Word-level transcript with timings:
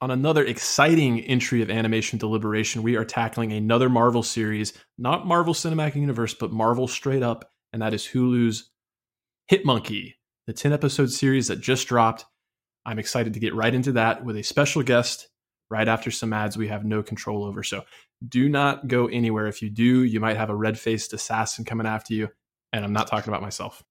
on 0.00 0.10
another 0.10 0.44
exciting 0.44 1.20
entry 1.20 1.62
of 1.62 1.70
animation 1.70 2.18
deliberation. 2.18 2.82
We 2.82 2.96
are 2.96 3.04
tackling 3.04 3.52
another 3.52 3.88
Marvel 3.88 4.22
series, 4.22 4.72
not 4.98 5.26
Marvel 5.26 5.54
Cinematic 5.54 5.94
Universe, 5.96 6.34
but 6.34 6.52
Marvel 6.52 6.88
straight 6.88 7.22
up, 7.22 7.50
and 7.72 7.82
that 7.82 7.92
is 7.92 8.06
Hulu's 8.06 8.70
Hit 9.48 9.64
Monkey, 9.64 10.18
the 10.46 10.52
10 10.52 10.72
episode 10.72 11.10
series 11.10 11.48
that 11.48 11.60
just 11.60 11.86
dropped. 11.86 12.24
I'm 12.86 12.98
excited 12.98 13.34
to 13.34 13.40
get 13.40 13.54
right 13.54 13.74
into 13.74 13.92
that 13.92 14.24
with 14.24 14.36
a 14.36 14.42
special 14.42 14.82
guest 14.82 15.28
right 15.70 15.86
after 15.86 16.10
some 16.10 16.32
ads 16.32 16.56
we 16.56 16.68
have 16.68 16.84
no 16.84 17.02
control 17.02 17.44
over. 17.44 17.62
So 17.62 17.84
do 18.26 18.48
not 18.48 18.88
go 18.88 19.06
anywhere. 19.06 19.46
If 19.46 19.62
you 19.62 19.70
do, 19.70 20.02
you 20.04 20.18
might 20.18 20.36
have 20.36 20.50
a 20.50 20.56
red 20.56 20.78
faced 20.78 21.12
assassin 21.12 21.64
coming 21.64 21.86
after 21.86 22.14
you. 22.14 22.28
And 22.72 22.84
I'm 22.84 22.92
not 22.92 23.06
talking 23.06 23.30
about 23.30 23.42
myself. 23.42 23.82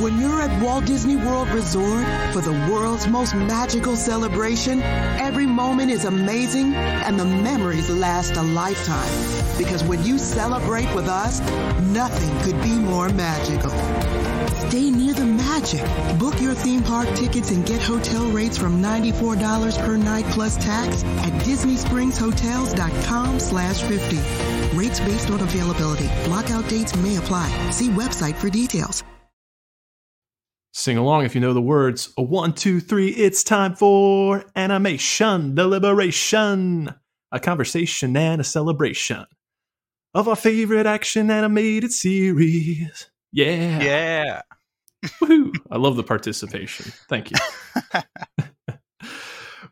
When 0.00 0.18
you're 0.18 0.40
at 0.40 0.62
Walt 0.62 0.86
Disney 0.86 1.16
World 1.16 1.48
Resort 1.50 2.04
for 2.32 2.40
the 2.40 2.52
world's 2.70 3.06
most 3.06 3.34
magical 3.34 3.94
celebration, 3.94 4.82
every 4.82 5.46
moment 5.46 5.90
is 5.90 6.06
amazing 6.06 6.74
and 6.74 7.20
the 7.20 7.24
memories 7.24 7.88
last 7.90 8.36
a 8.36 8.42
lifetime. 8.42 9.58
Because 9.58 9.84
when 9.84 10.02
you 10.02 10.18
celebrate 10.18 10.92
with 10.94 11.08
us, 11.08 11.40
nothing 11.82 12.30
could 12.42 12.60
be 12.62 12.72
more 12.72 13.10
magical. 13.10 13.70
Stay 14.68 14.90
near 14.90 15.12
the 15.14 15.26
magic. 15.26 15.82
Book 16.18 16.40
your 16.40 16.54
theme 16.54 16.82
park 16.82 17.08
tickets 17.14 17.50
and 17.50 17.64
get 17.64 17.82
hotel 17.82 18.26
rates 18.30 18.56
from 18.56 18.82
$94 18.82 19.78
per 19.84 19.96
night 19.96 20.24
plus 20.26 20.56
tax 20.56 21.04
at 21.04 21.32
DisneySpringsHotels.com 21.42 23.38
slash 23.38 23.82
50. 23.82 24.16
Rates 24.76 25.00
based 25.00 25.30
on 25.30 25.40
availability. 25.40 26.08
Blockout 26.24 26.68
dates 26.68 26.96
may 26.96 27.16
apply. 27.16 27.70
See 27.70 27.90
website 27.90 28.34
for 28.36 28.48
details. 28.48 29.04
Sing 30.74 30.96
along 30.96 31.26
if 31.26 31.34
you 31.34 31.40
know 31.40 31.52
the 31.52 31.60
words. 31.60 32.14
A 32.16 32.22
one, 32.22 32.54
two, 32.54 32.80
three, 32.80 33.10
it's 33.10 33.44
time 33.44 33.76
for 33.76 34.42
animation 34.56 35.54
deliberation. 35.54 36.94
A 37.30 37.38
conversation 37.38 38.16
and 38.16 38.40
a 38.40 38.44
celebration 38.44 39.26
of 40.14 40.28
our 40.28 40.36
favorite 40.36 40.86
action 40.86 41.30
animated 41.30 41.92
series. 41.92 43.10
Yeah. 43.32 43.82
Yeah. 43.82 44.42
Woohoo. 45.04 45.54
I 45.70 45.76
love 45.76 45.96
the 45.96 46.02
participation. 46.02 46.90
Thank 47.06 47.30
you. 47.30 47.36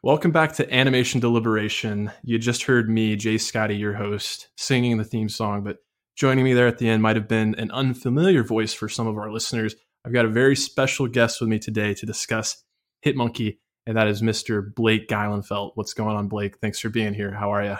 Welcome 0.03 0.33
back 0.33 0.53
to 0.55 0.75
Animation 0.75 1.21
Deliberation. 1.21 2.11
You 2.23 2.39
just 2.39 2.65
heard 2.65 2.91
me, 2.91 3.17
J. 3.17 3.39
Scotty, 3.39 3.77
your 3.77 3.95
host, 3.95 4.48
singing 4.56 4.98
the 4.98 5.05
theme 5.05 5.28
song, 5.31 5.62
but 5.62 5.78
joining 6.15 6.45
me 6.45 6.53
there 6.53 6.67
at 6.67 6.77
the 6.77 6.91
end 6.91 7.03
might 7.03 7.17
have 7.17 7.28
been 7.28 7.55
an 7.55 7.71
unfamiliar 7.71 8.43
voice 8.43 8.75
for 8.75 8.89
some 8.89 9.06
of 9.06 9.17
our 9.17 9.31
listeners. 9.33 9.75
I've 10.05 10.12
got 10.12 10.25
a 10.25 10.29
very 10.29 10.56
special 10.56 11.06
guest 11.06 11.41
with 11.41 11.51
me 11.51 11.59
today 11.59 11.95
to 11.95 12.06
discuss 12.06 12.62
Hitmonkey, 13.05 13.59
and 13.87 13.97
that 13.97 14.09
is 14.09 14.23
Mr. 14.23 14.75
Blake 14.75 15.09
Geilenfeldt. 15.09 15.73
What's 15.75 15.95
going 15.95 16.17
on, 16.17 16.29
Blake? 16.29 16.59
Thanks 16.59 16.81
for 16.81 16.89
being 16.89 17.12
here. 17.12 17.33
How 17.33 17.53
are 17.53 17.65
you? 17.65 17.77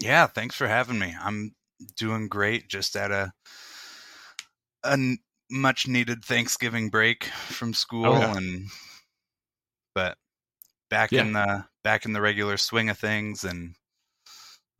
Yeah, 0.00 0.26
thanks 0.26 0.56
for 0.56 0.66
having 0.66 0.98
me. 0.98 1.14
I'm 1.20 1.54
doing 1.96 2.28
great. 2.28 2.68
Just 2.68 2.96
at 2.96 3.10
a 3.10 3.32
a 4.82 4.98
much 5.50 5.86
needed 5.86 6.24
Thanksgiving 6.24 6.90
break 6.90 7.24
from 7.24 7.74
school, 7.74 8.06
oh, 8.06 8.18
yeah. 8.18 8.36
and 8.36 8.66
but 9.94 10.16
back 10.88 11.12
yeah. 11.12 11.22
in 11.22 11.32
the 11.32 11.66
back 11.84 12.04
in 12.04 12.12
the 12.12 12.20
regular 12.20 12.56
swing 12.56 12.88
of 12.88 12.98
things, 12.98 13.44
and 13.44 13.74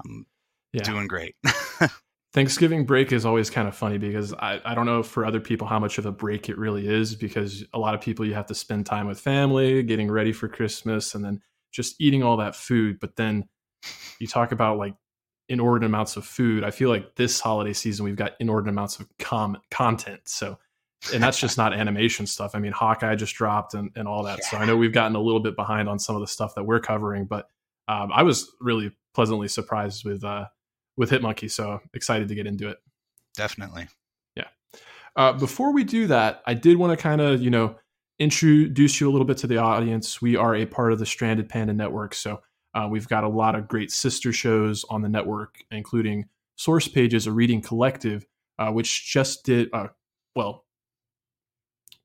I'm 0.05 0.27
yeah. 0.73 0.83
doing 0.83 1.07
great. 1.07 1.37
Thanksgiving 2.33 2.87
break 2.87 3.11
is 3.11 3.27
always 3.27 3.51
kind 3.51 3.67
of 3.67 3.75
funny 3.75 3.99
because 3.99 4.33
I, 4.35 4.61
I 4.65 4.75
don't 4.77 4.87
know 4.87 5.03
for 5.03 5.25
other 5.25 5.41
people 5.41 5.67
how 5.67 5.81
much 5.81 5.99
of 5.99 6.07
a 6.07 6.13
break 6.13 6.49
it 6.49 6.57
really 6.57 6.87
is 6.87 7.17
because 7.17 7.65
a 7.73 7.79
lot 7.79 7.95
of 7.95 8.01
people 8.01 8.25
you 8.25 8.35
have 8.35 8.47
to 8.47 8.55
spend 8.55 8.87
time 8.87 9.09
with 9.09 9.19
family, 9.19 9.83
getting 9.83 10.09
ready 10.09 10.33
for 10.33 10.49
Christmas, 10.49 11.15
and 11.15 11.25
then 11.25 11.41
just 11.73 12.01
eating 12.01 12.23
all 12.23 12.37
that 12.37 12.55
food. 12.55 13.01
But 13.01 13.17
then 13.17 13.49
you 14.21 14.29
talk 14.29 14.53
about 14.53 14.79
like 14.79 14.95
inordinate 15.49 15.91
amounts 15.91 16.17
of 16.17 16.25
food. 16.25 16.63
I 16.63 16.71
feel 16.71 16.89
like 16.89 17.17
this 17.17 17.41
holiday 17.41 17.73
season 17.73 18.05
we've 18.05 18.15
got 18.15 18.33
inordinate 18.39 18.75
amounts 18.75 19.01
of 19.01 19.09
com- 19.19 19.59
content. 19.73 20.21
So, 20.27 20.57
and 21.13 21.21
that's 21.21 21.41
just 21.41 21.59
not 21.59 21.73
animation 21.73 22.27
stuff. 22.27 22.53
I 22.55 22.61
mean, 22.61 22.73
Hawkeye 22.73 23.17
just 23.17 23.35
dropped 23.35 23.75
and, 23.75 23.91
and 23.97 24.07
all 24.07 24.23
that. 24.23 24.39
Yeah. 24.39 24.51
So 24.51 24.57
I 24.59 24.67
know 24.67 24.77
we've 24.77 24.93
gotten 24.93 25.17
a 25.17 25.21
little 25.21 25.41
bit 25.41 25.57
behind 25.57 25.89
on 25.89 25.99
some 25.99 26.15
of 26.15 26.21
the 26.21 26.29
stuff 26.29 26.55
that 26.55 26.63
we're 26.63 26.81
covering, 26.81 27.25
but 27.25 27.49
um, 27.89 28.13
I 28.13 28.23
was 28.23 28.49
really 28.61 28.93
pleasantly 29.15 29.49
surprised 29.49 30.05
with 30.05 30.23
uh, 30.23 30.45
with 30.97 31.11
Hitmonkey. 31.11 31.51
So 31.51 31.81
excited 31.95 32.29
to 32.29 32.35
get 32.35 32.47
into 32.47 32.69
it. 32.69 32.79
Definitely. 33.37 33.89
Yeah. 34.37 34.49
Uh, 35.17 35.33
before 35.33 35.73
we 35.73 35.85
do 35.85 36.07
that, 36.09 36.43
I 36.47 36.55
did 36.55 36.77
want 36.77 36.97
to 36.97 37.03
kind 37.03 37.21
of, 37.21 37.43
you 37.43 37.51
know, 37.51 37.77
introduce 38.19 39.01
you 39.01 39.09
a 39.09 39.13
little 39.13 39.27
bit 39.27 39.39
to 39.39 39.47
the 39.47 39.59
audience. 39.59 40.21
We 40.21 40.37
are 40.37 40.55
a 40.55 40.67
part 40.67 40.93
of 40.93 40.99
the 40.99 41.07
Stranded 41.07 41.49
Panda 41.49 41.73
Network. 41.73 42.15
So 42.15 42.41
uh, 42.75 42.87
we've 42.91 43.09
got 43.09 43.25
a 43.25 43.29
lot 43.29 43.55
of 43.55 43.67
great 43.67 43.91
sister 43.91 44.33
shows 44.33 44.85
on 44.91 45.03
the 45.03 45.09
network, 45.09 45.57
including 45.71 46.27
Source 46.57 46.87
Pages, 46.87 47.27
a 47.27 47.33
reading 47.33 47.63
collective, 47.63 48.27
uh, 48.59 48.71
which 48.71 49.11
just 49.11 49.45
did, 49.45 49.71
uh, 49.73 49.89
well, 50.37 50.67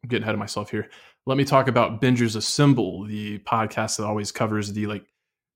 I'm 0.03 0.07
getting 0.07 0.23
ahead 0.23 0.35
of 0.35 0.39
myself 0.39 0.71
here. 0.71 0.89
Let 1.25 1.37
me 1.37 1.43
talk 1.43 1.67
about 1.67 2.01
Bingers 2.01 2.35
Assemble, 2.35 3.05
the 3.05 3.39
podcast 3.39 3.97
that 3.97 4.05
always 4.05 4.31
covers 4.31 4.71
the 4.71 4.85
like 4.85 5.05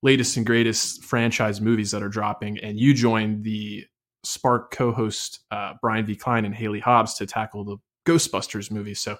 latest 0.02 0.38
and 0.38 0.46
greatest 0.46 1.04
franchise 1.04 1.60
movies 1.62 1.92
that 1.92 2.04
are 2.04 2.10
dropping, 2.10 2.60
and 2.60 2.80
you 2.80 2.94
joined 2.94 3.44
the 3.44 3.86
Spark 4.24 4.72
co-host 4.72 5.40
uh, 5.52 5.74
Brian 5.82 6.06
V. 6.06 6.16
Klein 6.16 6.46
and 6.46 6.54
Haley 6.54 6.80
Hobbs 6.80 7.16
to 7.16 7.26
tackle 7.26 7.64
the 7.64 7.78
Ghostbusters 8.06 8.72
movie. 8.72 8.94
So 8.94 9.18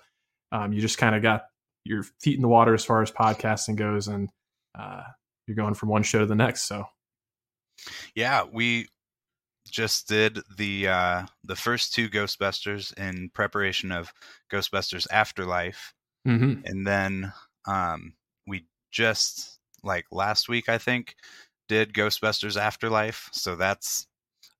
um, 0.52 0.74
you 0.74 0.82
just 0.82 0.98
kind 0.98 1.16
of 1.16 1.22
got 1.22 1.44
your 1.86 2.04
feet 2.22 2.36
in 2.36 2.42
the 2.42 2.48
water 2.48 2.74
as 2.74 2.84
far 2.84 3.02
as 3.02 3.12
podcasting 3.12 3.76
goes, 3.76 4.08
and 4.08 4.30
uh, 4.78 5.04
you're 5.48 5.56
going 5.56 5.74
from 5.74 5.90
one 5.90 6.04
show 6.04 6.20
to 6.20 6.26
the 6.26 6.36
next. 6.36 6.64
So 6.64 6.86
yeah, 8.16 8.44
we 8.52 8.88
just 9.70 10.08
did 10.08 10.40
the 10.58 10.88
uh, 10.88 11.26
the 11.44 11.56
first 11.56 11.94
two 11.94 12.10
Ghostbusters 12.10 12.98
in 12.98 13.30
preparation 13.34 13.92
of 13.92 14.12
Ghostbusters 14.52 15.08
Afterlife, 15.12 15.94
mm-hmm. 16.28 16.62
and 16.66 16.86
then 16.86 17.32
um, 17.68 18.14
we 18.48 18.66
just 18.92 19.59
like 19.84 20.06
last 20.12 20.50
week, 20.50 20.70
I 20.70 20.78
think, 20.78 21.16
did 21.70 21.94
Ghostbusters 21.94 22.60
Afterlife. 22.60 23.30
So 23.32 23.56
that's 23.56 24.08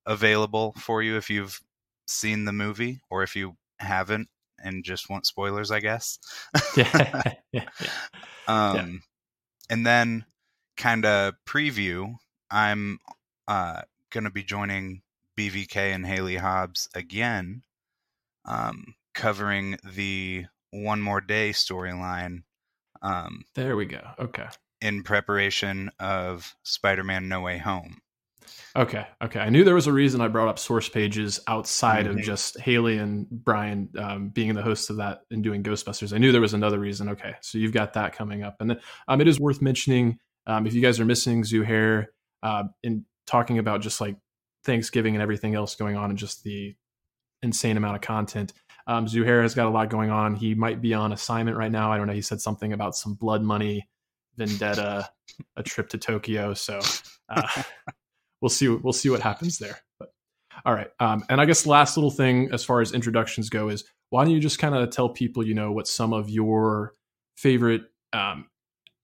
available 0.06 0.72
for 0.78 1.02
you 1.02 1.16
if 1.16 1.28
you've 1.28 1.60
seen 2.06 2.44
the 2.44 2.52
movie 2.52 3.00
or 3.10 3.22
if 3.22 3.36
you 3.36 3.56
haven't 3.78 4.28
and 4.62 4.84
just 4.84 5.10
want 5.10 5.26
spoilers, 5.26 5.70
I 5.70 5.80
guess. 5.80 6.18
yeah. 6.76 7.22
yeah. 7.52 7.64
Um, 8.46 8.76
yeah. 8.76 8.86
And 9.68 9.86
then, 9.86 10.24
kind 10.76 11.04
of 11.04 11.34
preview, 11.46 12.14
I'm 12.50 12.98
uh, 13.46 13.82
going 14.10 14.24
to 14.24 14.30
be 14.30 14.42
joining 14.42 15.02
BVK 15.38 15.76
and 15.76 16.06
Haley 16.06 16.36
Hobbs 16.36 16.88
again, 16.94 17.62
um, 18.44 18.94
covering 19.14 19.78
the 19.84 20.46
One 20.70 21.00
More 21.00 21.20
Day 21.20 21.50
storyline. 21.50 22.42
Um, 23.02 23.44
there 23.54 23.76
we 23.76 23.86
go. 23.86 24.00
Okay 24.18 24.46
in 24.80 25.02
preparation 25.02 25.90
of 25.98 26.54
Spider-Man: 26.62 27.28
No 27.28 27.40
Way 27.40 27.58
Home. 27.58 28.00
Okay, 28.76 29.04
okay. 29.22 29.40
I 29.40 29.48
knew 29.48 29.64
there 29.64 29.74
was 29.74 29.88
a 29.88 29.92
reason 29.92 30.20
I 30.20 30.28
brought 30.28 30.48
up 30.48 30.58
source 30.58 30.88
pages 30.88 31.40
outside 31.48 32.06
mm-hmm. 32.06 32.18
of 32.18 32.24
just 32.24 32.58
Haley 32.60 32.98
and 32.98 33.26
Brian 33.28 33.88
um, 33.98 34.28
being 34.28 34.54
the 34.54 34.62
hosts 34.62 34.90
of 34.90 34.96
that 34.98 35.22
and 35.30 35.42
doing 35.42 35.62
Ghostbusters. 35.62 36.14
I 36.14 36.18
knew 36.18 36.30
there 36.30 36.40
was 36.40 36.54
another 36.54 36.78
reason. 36.78 37.08
Okay, 37.10 37.34
so 37.40 37.58
you've 37.58 37.72
got 37.72 37.94
that 37.94 38.12
coming 38.12 38.42
up, 38.42 38.56
and 38.60 38.70
then 38.70 38.80
um, 39.08 39.20
it 39.20 39.26
is 39.26 39.40
worth 39.40 39.60
mentioning 39.60 40.18
um, 40.46 40.66
if 40.66 40.74
you 40.74 40.80
guys 40.80 41.00
are 41.00 41.04
missing 41.04 41.42
Zuhair 41.42 42.06
uh, 42.42 42.64
in 42.82 43.04
talking 43.26 43.58
about 43.58 43.80
just 43.80 44.00
like 44.00 44.16
Thanksgiving 44.64 45.14
and 45.14 45.22
everything 45.22 45.54
else 45.54 45.74
going 45.74 45.96
on, 45.96 46.10
and 46.10 46.18
just 46.18 46.44
the 46.44 46.76
insane 47.42 47.76
amount 47.76 47.96
of 47.96 48.02
content. 48.02 48.52
Um, 48.86 49.06
Zuhair 49.06 49.42
has 49.42 49.54
got 49.54 49.66
a 49.66 49.70
lot 49.70 49.88
going 49.88 50.10
on. 50.10 50.34
He 50.34 50.54
might 50.54 50.80
be 50.80 50.94
on 50.94 51.12
assignment 51.12 51.56
right 51.56 51.70
now. 51.70 51.92
I 51.92 51.96
don't 51.96 52.06
know. 52.06 52.12
He 52.12 52.22
said 52.22 52.40
something 52.40 52.72
about 52.72 52.94
some 52.94 53.14
blood 53.14 53.42
money 53.42 53.88
vendetta, 54.40 55.08
a 55.56 55.62
trip 55.62 55.88
to 55.90 55.98
Tokyo. 55.98 56.54
So 56.54 56.80
uh, 57.28 57.62
we'll 58.40 58.48
see. 58.48 58.68
We'll 58.68 58.92
see 58.92 59.10
what 59.10 59.20
happens 59.20 59.58
there. 59.58 59.78
But 59.98 60.12
all 60.64 60.74
right. 60.74 60.90
Um, 60.98 61.24
and 61.28 61.40
I 61.40 61.44
guess 61.44 61.66
last 61.66 61.96
little 61.96 62.10
thing 62.10 62.50
as 62.52 62.64
far 62.64 62.80
as 62.80 62.92
introductions 62.92 63.50
go 63.50 63.68
is 63.68 63.84
why 64.08 64.24
don't 64.24 64.32
you 64.32 64.40
just 64.40 64.58
kind 64.58 64.74
of 64.74 64.90
tell 64.90 65.08
people, 65.10 65.46
you 65.46 65.54
know, 65.54 65.72
what 65.72 65.86
some 65.86 66.12
of 66.12 66.28
your 66.28 66.94
favorite 67.36 67.82
um, 68.12 68.46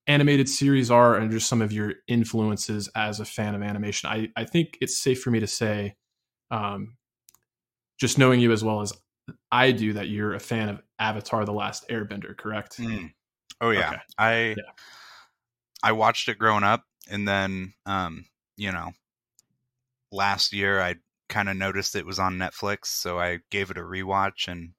animated 0.07 0.49
series 0.49 0.89
are 0.89 1.15
and 1.15 1.31
just 1.31 1.47
some 1.47 1.61
of 1.61 1.71
your 1.71 1.93
influences 2.07 2.89
as 2.95 3.19
a 3.19 3.25
fan 3.25 3.55
of 3.55 3.61
animation. 3.61 4.09
I, 4.09 4.29
I 4.35 4.45
think 4.45 4.77
it's 4.81 4.97
safe 4.97 5.21
for 5.21 5.31
me 5.31 5.39
to 5.39 5.47
say, 5.47 5.95
um, 6.51 6.95
just 7.99 8.17
knowing 8.17 8.39
you 8.39 8.51
as 8.51 8.63
well 8.63 8.81
as 8.81 8.93
I 9.51 9.71
do, 9.71 9.93
that 9.93 10.07
you're 10.07 10.33
a 10.33 10.39
fan 10.39 10.69
of 10.69 10.81
Avatar: 10.99 11.45
The 11.45 11.53
Last 11.53 11.87
Airbender, 11.89 12.37
correct? 12.37 12.77
Mm. 12.77 13.11
Oh 13.59 13.71
yeah, 13.71 13.89
okay. 13.89 13.97
I 14.17 14.39
yeah. 14.49 14.71
I 15.87 15.93
watched 15.93 16.27
it 16.27 16.37
growing 16.37 16.65
up, 16.65 16.83
and 17.09 17.25
then 17.25 17.73
um, 17.85 18.25
you 18.57 18.73
know, 18.73 18.91
last 20.11 20.51
year 20.51 20.81
I 20.81 20.95
kind 21.29 21.47
of 21.47 21.55
noticed 21.55 21.95
it 21.95 22.05
was 22.05 22.19
on 22.19 22.37
Netflix, 22.37 22.87
so 22.87 23.17
I 23.17 23.39
gave 23.51 23.71
it 23.71 23.77
a 23.77 23.83
rewatch 23.83 24.49
and 24.49 24.71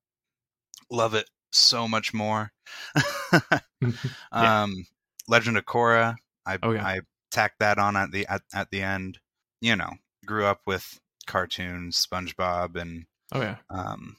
love 0.91 1.15
it 1.15 1.25
so 1.51 1.89
much 1.89 2.13
more. 2.13 2.53
yeah. 3.33 3.61
Um, 4.33 4.75
Legend 5.29 5.57
of 5.57 5.65
Korra. 5.65 6.17
I 6.45 6.59
oh, 6.63 6.73
yeah. 6.73 6.87
I 6.87 7.01
tacked 7.31 7.61
that 7.61 7.79
on 7.79 7.97
at 7.97 8.13
the 8.13 8.27
at, 8.27 8.43
at 8.53 8.71
the 8.71 8.83
end. 8.83 9.19
You 9.63 9.77
know, 9.77 9.93
grew 10.27 10.45
up 10.45 10.61
with 10.67 11.01
cartoons, 11.27 12.07
SpongeBob, 12.07 12.77
and 12.77 13.07
oh 13.33 13.41
yeah, 13.41 13.57
um, 13.71 14.19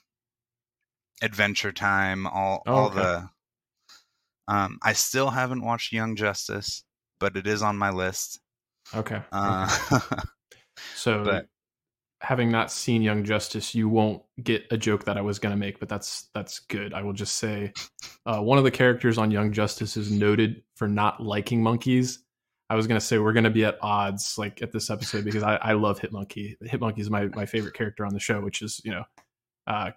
Adventure 1.21 1.71
Time. 1.71 2.25
All 2.25 2.63
oh, 2.65 2.74
all 2.74 2.86
okay. 2.88 2.95
the. 2.95 3.30
Um, 4.50 4.80
I 4.81 4.94
still 4.94 5.30
haven't 5.30 5.63
watched 5.63 5.94
Young 5.94 6.16
Justice, 6.16 6.84
but 7.19 7.38
it 7.38 7.46
is 7.46 7.62
on 7.62 7.78
my 7.78 7.92
list. 7.92 8.40
Okay. 8.96 9.22
Uh, 9.31 9.68
so, 10.96 11.24
but, 11.24 11.46
having 12.22 12.51
not 12.51 12.72
seen 12.72 13.04
Young 13.04 13.24
Justice, 13.24 13.75
you 13.75 13.88
won't 13.88 14.24
get 14.42 14.66
a 14.72 14.78
joke 14.78 15.06
that 15.06 15.18
I 15.18 15.22
was 15.22 15.38
going 15.38 15.51
to 15.51 15.57
make, 15.57 15.80
but 15.80 15.88
that's 15.88 16.30
that's 16.34 16.60
good. 16.62 16.96
I 16.96 17.04
will 17.04 17.13
just 17.13 17.36
say, 17.36 17.72
uh, 18.25 18.42
one 18.42 18.57
of 18.57 18.63
the 18.63 18.72
characters 18.72 19.19
on 19.19 19.30
Young 19.30 19.54
Justice 19.54 19.96
is 19.96 20.12
noted 20.12 20.63
for 20.75 20.88
not 20.88 21.22
liking 21.22 21.62
monkeys. 21.62 22.24
I 22.72 22.75
was 22.75 22.88
going 22.88 23.00
to 23.00 23.06
say 23.06 23.19
we're 23.19 23.34
going 23.34 23.44
to 23.46 23.51
be 23.51 23.66
at 23.66 23.78
odds 23.81 24.36
like 24.38 24.62
at 24.62 24.72
this 24.72 24.90
episode 24.90 25.25
because 25.25 25.44
I, 25.44 25.56
I 25.57 25.74
love 25.74 26.00
Hitmonkey. 26.00 26.56
Hitmonkey 26.63 27.00
is 27.00 27.12
my 27.12 27.25
my 27.28 27.46
favorite 27.46 27.75
character 27.75 28.04
on 28.04 28.13
the 28.16 28.19
show, 28.19 28.42
which 28.42 28.63
is 28.63 28.81
you 28.84 28.92
know 28.92 29.04
uh, 29.68 29.92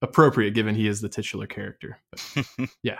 appropriate 0.00 0.54
given 0.54 0.74
he 0.74 0.88
is 0.88 1.00
the 1.02 1.08
titular 1.10 1.46
character. 1.46 1.98
But, 2.10 2.46
yeah, 2.82 2.98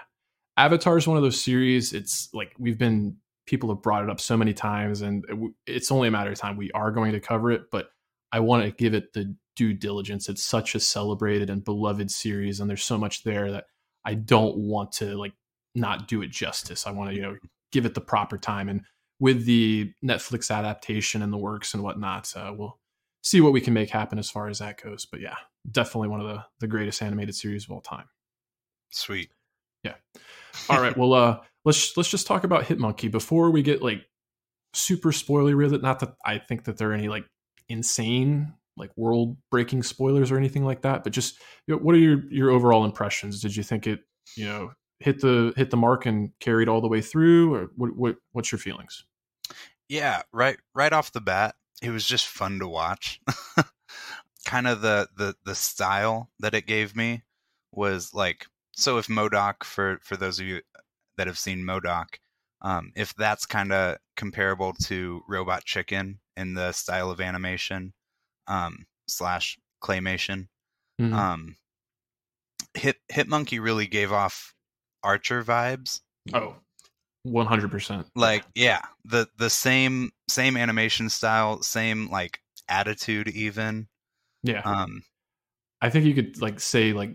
Avatar 0.58 0.98
is 0.98 1.06
one 1.06 1.16
of 1.16 1.22
those 1.22 1.40
series. 1.40 1.92
It's 1.92 2.28
like 2.34 2.52
we've 2.58 2.78
been 2.78 3.16
people 3.46 3.70
have 3.70 3.80
brought 3.80 4.02
it 4.02 4.10
up 4.10 4.20
so 4.20 4.36
many 4.36 4.52
times, 4.52 5.00
and 5.02 5.24
it's 5.66 5.92
only 5.92 6.08
a 6.08 6.10
matter 6.10 6.32
of 6.32 6.38
time 6.38 6.56
we 6.56 6.70
are 6.72 6.90
going 6.90 7.12
to 7.12 7.20
cover 7.20 7.52
it, 7.52 7.70
but 7.70 7.90
I 8.32 8.40
want 8.40 8.64
to 8.64 8.72
give 8.72 8.92
it 8.92 9.12
the 9.12 9.34
due 9.56 9.72
diligence. 9.72 10.28
It's 10.28 10.42
such 10.42 10.74
a 10.74 10.80
celebrated 10.80 11.48
and 11.48 11.64
beloved 11.64 12.10
series, 12.10 12.58
and 12.60 12.68
there's 12.68 12.82
so 12.82 12.98
much 12.98 13.22
there 13.22 13.52
that 13.52 13.66
I 14.04 14.14
don't 14.14 14.56
want 14.56 14.92
to 14.92 15.16
like 15.16 15.32
not 15.76 16.08
do 16.08 16.22
it 16.22 16.30
justice. 16.30 16.86
I 16.86 16.90
want 16.90 17.10
to, 17.10 17.16
you 17.16 17.22
know, 17.22 17.36
give 17.70 17.86
it 17.86 17.94
the 17.94 18.00
proper 18.00 18.36
time. 18.36 18.68
And 18.68 18.82
with 19.20 19.44
the 19.46 19.92
Netflix 20.04 20.54
adaptation 20.54 21.22
and 21.22 21.32
the 21.32 21.38
works 21.38 21.72
and 21.72 21.84
whatnot, 21.84 22.32
uh, 22.36 22.52
we'll 22.56 22.78
see 23.22 23.40
what 23.40 23.52
we 23.52 23.60
can 23.60 23.74
make 23.74 23.90
happen 23.90 24.18
as 24.18 24.28
far 24.28 24.48
as 24.48 24.58
that 24.58 24.82
goes. 24.82 25.06
But 25.06 25.20
yeah, 25.20 25.36
definitely 25.70 26.08
one 26.08 26.20
of 26.20 26.26
the 26.26 26.44
the 26.58 26.66
greatest 26.66 27.00
animated 27.00 27.36
series 27.36 27.64
of 27.64 27.70
all 27.70 27.80
time. 27.80 28.06
Sweet. 28.90 29.30
Yeah. 29.84 29.94
All 30.68 30.80
right. 30.80 30.96
well, 30.96 31.12
uh, 31.14 31.40
let's 31.64 31.96
let's 31.96 32.08
just 32.08 32.26
talk 32.26 32.44
about 32.44 32.64
Hitmonkey 32.64 33.10
before 33.10 33.50
we 33.50 33.62
get 33.62 33.82
like 33.82 34.02
super 34.74 35.10
spoilery 35.10 35.56
with 35.56 35.72
it. 35.72 35.82
Not 35.82 36.00
that 36.00 36.14
I 36.24 36.38
think 36.38 36.64
that 36.64 36.78
there 36.78 36.90
are 36.90 36.94
any 36.94 37.08
like 37.08 37.26
insane 37.68 38.54
like 38.78 38.90
world 38.96 39.36
breaking 39.50 39.82
spoilers 39.82 40.30
or 40.30 40.36
anything 40.36 40.64
like 40.64 40.82
that 40.82 41.04
but 41.04 41.12
just 41.12 41.38
you 41.66 41.74
know, 41.74 41.80
what 41.80 41.94
are 41.94 41.98
your 41.98 42.22
your 42.30 42.50
overall 42.50 42.84
impressions 42.84 43.42
did 43.42 43.54
you 43.54 43.62
think 43.62 43.86
it 43.86 44.00
you 44.36 44.46
know 44.46 44.70
hit 45.00 45.20
the 45.20 45.52
hit 45.56 45.70
the 45.70 45.76
mark 45.76 46.06
and 46.06 46.30
carried 46.40 46.68
all 46.68 46.80
the 46.80 46.88
way 46.88 47.00
through 47.00 47.54
or 47.54 47.70
what, 47.76 47.94
what 47.96 48.16
what's 48.32 48.52
your 48.52 48.58
feelings 48.58 49.04
yeah 49.88 50.22
right 50.32 50.58
right 50.74 50.92
off 50.92 51.12
the 51.12 51.20
bat 51.20 51.54
it 51.82 51.90
was 51.90 52.06
just 52.06 52.26
fun 52.26 52.58
to 52.58 52.68
watch 52.68 53.20
kind 54.46 54.66
of 54.66 54.80
the 54.80 55.08
the 55.16 55.34
the 55.44 55.54
style 55.54 56.30
that 56.38 56.54
it 56.54 56.66
gave 56.66 56.96
me 56.96 57.22
was 57.72 58.14
like 58.14 58.46
so 58.78 58.98
if 58.98 59.08
MODOK, 59.08 59.64
for 59.64 59.98
for 60.02 60.16
those 60.16 60.38
of 60.38 60.46
you 60.46 60.60
that 61.16 61.26
have 61.26 61.38
seen 61.38 61.64
MODOK, 61.64 62.06
um, 62.62 62.92
if 62.96 63.14
that's 63.14 63.44
kind 63.44 63.72
of 63.72 63.98
comparable 64.16 64.72
to 64.84 65.22
Robot 65.28 65.64
Chicken 65.64 66.20
in 66.36 66.54
the 66.54 66.72
style 66.72 67.10
of 67.10 67.20
animation 67.20 67.92
um, 68.46 68.86
slash 69.08 69.58
claymation, 69.82 70.48
mm-hmm. 71.00 71.12
um, 71.12 71.56
Hit 72.74 72.96
Hitmonkey 73.12 73.60
really 73.60 73.86
gave 73.86 74.12
off 74.12 74.54
Archer 75.02 75.42
vibes. 75.42 76.00
Oh. 76.32 76.38
Oh, 76.38 76.56
one 77.24 77.46
hundred 77.46 77.70
percent. 77.72 78.06
Like, 78.14 78.44
yeah, 78.54 78.80
the 79.04 79.26
the 79.36 79.50
same 79.50 80.10
same 80.28 80.56
animation 80.56 81.10
style, 81.10 81.62
same 81.62 82.08
like 82.10 82.38
attitude, 82.68 83.28
even. 83.28 83.88
Yeah. 84.44 84.60
Um, 84.60 85.02
I 85.82 85.90
think 85.90 86.06
you 86.06 86.14
could 86.14 86.40
like 86.40 86.60
say 86.60 86.92
like 86.92 87.10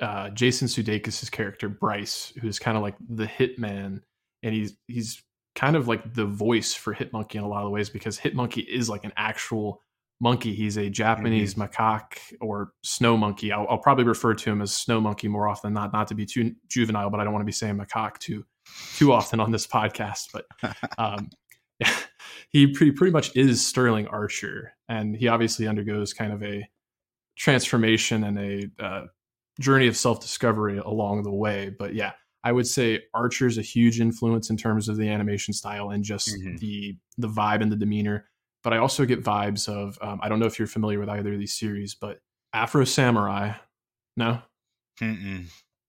uh, 0.00 0.30
Jason 0.30 0.68
Sudeikis' 0.68 1.30
character 1.30 1.68
Bryce, 1.68 2.32
who's 2.40 2.58
kind 2.58 2.76
of 2.76 2.82
like 2.82 2.96
the 3.08 3.26
hitman 3.26 4.00
and 4.42 4.54
he's 4.54 4.76
he's 4.86 5.22
kind 5.54 5.76
of 5.76 5.88
like 5.88 6.14
the 6.14 6.26
voice 6.26 6.74
for 6.74 6.94
Hitmonkey 6.94 7.36
in 7.36 7.42
a 7.42 7.48
lot 7.48 7.64
of 7.64 7.70
ways 7.70 7.90
because 7.90 8.18
Hitmonkey 8.18 8.66
is 8.66 8.88
like 8.88 9.04
an 9.04 9.12
actual 9.16 9.82
monkey. 10.20 10.54
He's 10.54 10.76
a 10.76 10.88
Japanese 10.88 11.54
mm-hmm. 11.54 11.62
macaque 11.62 12.18
or 12.40 12.72
snow 12.84 13.16
monkey. 13.16 13.52
I'll, 13.52 13.66
I'll, 13.68 13.78
probably 13.78 14.04
refer 14.04 14.34
to 14.34 14.50
him 14.50 14.62
as 14.62 14.72
snow 14.72 15.00
monkey 15.00 15.28
more 15.28 15.48
often, 15.48 15.72
not 15.72 15.92
not 15.92 16.08
to 16.08 16.14
be 16.14 16.26
too 16.26 16.54
juvenile, 16.68 17.10
but 17.10 17.20
I 17.20 17.24
don't 17.24 17.32
want 17.32 17.42
to 17.42 17.46
be 17.46 17.52
saying 17.52 17.76
macaque 17.76 18.18
too 18.18 18.44
too 18.96 19.12
often 19.12 19.40
on 19.40 19.50
this 19.50 19.66
podcast. 19.66 20.28
But 20.32 20.46
um, 20.98 21.30
he 22.50 22.68
pretty 22.68 22.92
pretty 22.92 23.12
much 23.12 23.34
is 23.36 23.66
Sterling 23.66 24.06
Archer, 24.08 24.72
and 24.88 25.16
he 25.16 25.28
obviously 25.28 25.66
undergoes 25.66 26.12
kind 26.12 26.32
of 26.32 26.42
a 26.42 26.68
transformation 27.36 28.24
and 28.24 28.38
a 28.38 28.84
uh, 28.84 29.06
journey 29.60 29.86
of 29.86 29.96
self 29.96 30.20
discovery 30.20 30.78
along 30.78 31.22
the 31.22 31.32
way. 31.32 31.70
But 31.76 31.94
yeah, 31.94 32.12
I 32.42 32.52
would 32.52 32.66
say 32.66 33.02
Archer 33.14 33.46
is 33.46 33.58
a 33.58 33.62
huge 33.62 34.00
influence 34.00 34.50
in 34.50 34.56
terms 34.56 34.88
of 34.88 34.96
the 34.96 35.08
animation 35.08 35.54
style 35.54 35.90
and 35.90 36.02
just 36.02 36.28
mm-hmm. 36.28 36.56
the 36.56 36.96
the 37.18 37.28
vibe 37.28 37.62
and 37.62 37.70
the 37.70 37.76
demeanor. 37.76 38.26
But 38.64 38.72
I 38.72 38.78
also 38.78 39.06
get 39.06 39.22
vibes 39.22 39.68
of 39.68 39.98
um, 40.02 40.18
I 40.22 40.28
don't 40.28 40.40
know 40.40 40.46
if 40.46 40.58
you're 40.58 40.68
familiar 40.68 40.98
with 40.98 41.08
either 41.08 41.32
of 41.32 41.38
these 41.38 41.56
series, 41.56 41.94
but 41.94 42.18
Afro 42.52 42.84
Samurai. 42.84 43.52
No. 44.16 44.42
Mm-mm. 45.00 45.46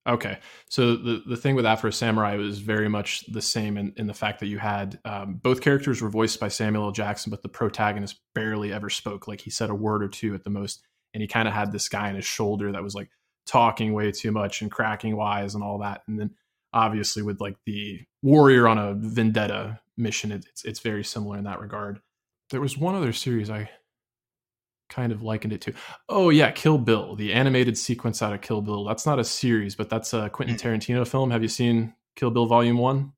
Okay, 0.08 0.40
so 0.68 0.96
the 0.96 1.22
the 1.28 1.38
thing 1.38 1.54
with 1.54 1.66
Afro 1.66 1.92
Samurai 1.92 2.36
was 2.36 2.58
very 2.58 2.90
much 2.90 3.24
the 3.32 3.42
same 3.42 3.78
in, 3.78 3.94
in 3.98 4.08
the 4.08 4.16
fact 4.16 4.40
that 4.40 4.48
you 4.48 4.58
had 4.58 5.00
um, 5.06 5.36
both 5.36 5.62
characters 5.62 6.02
were 6.02 6.10
voiced 6.10 6.40
by 6.40 6.48
Samuel 6.48 6.86
L. 6.86 6.92
Jackson, 6.92 7.30
but 7.30 7.44
the 7.44 7.50
protagonist 7.50 8.20
barely 8.34 8.74
ever 8.74 8.90
spoke. 8.90 9.28
Like 9.28 9.42
he 9.42 9.52
said 9.52 9.70
a 9.70 9.76
word 9.76 10.04
or 10.04 10.08
two 10.08 10.34
at 10.34 10.44
the 10.44 10.50
most, 10.50 10.82
and 11.14 11.22
he 11.22 11.28
kind 11.28 11.48
of 11.48 11.54
had 11.54 11.72
this 11.72 11.88
guy 11.88 12.10
on 12.10 12.16
his 12.16 12.26
shoulder 12.26 12.72
that 12.72 12.82
was 12.82 12.96
like 12.96 13.10
talking 13.46 13.94
way 13.94 14.12
too 14.12 14.32
much 14.32 14.62
and 14.62 14.72
cracking 14.72 15.16
wise 15.16 15.56
and 15.56 15.64
all 15.64 15.80
that. 15.80 16.02
And 16.08 16.20
then 16.20 16.32
obviously 16.74 17.22
with 17.22 17.42
like 17.42 17.58
the 17.66 18.02
warrior 18.22 18.68
on 18.68 18.78
a 18.78 18.94
vendetta 18.94 19.80
mission 19.98 20.32
it's 20.32 20.64
it's 20.64 20.80
very 20.80 21.04
similar 21.04 21.38
in 21.38 21.44
that 21.44 21.60
regard. 21.60 22.00
There 22.50 22.62
was 22.62 22.78
one 22.78 22.96
other 22.96 23.14
series 23.14 23.50
i 23.50 23.70
kind 24.90 25.14
of 25.14 25.22
likened 25.22 25.54
it 25.54 25.62
to. 25.62 25.74
Oh 26.10 26.30
yeah 26.30 26.52
kill 26.52 26.78
bill 26.78 27.16
the 27.16 27.34
animated 27.34 27.78
sequence 27.78 28.22
out 28.22 28.34
of 28.34 28.42
kill 28.42 28.62
bill. 28.62 28.84
That's 28.84 29.06
not 29.06 29.20
a 29.20 29.24
series 29.24 29.76
but 29.76 29.90
that's 29.90 30.14
a 30.14 30.30
quentin 30.30 30.58
mm. 30.58 30.62
tarantino 30.62 31.08
film. 31.08 31.32
Have 31.32 31.42
you 31.42 31.50
seen 31.50 31.94
kill 32.16 32.32
bill 32.32 32.46
volume 32.46 32.78
one? 32.78 33.14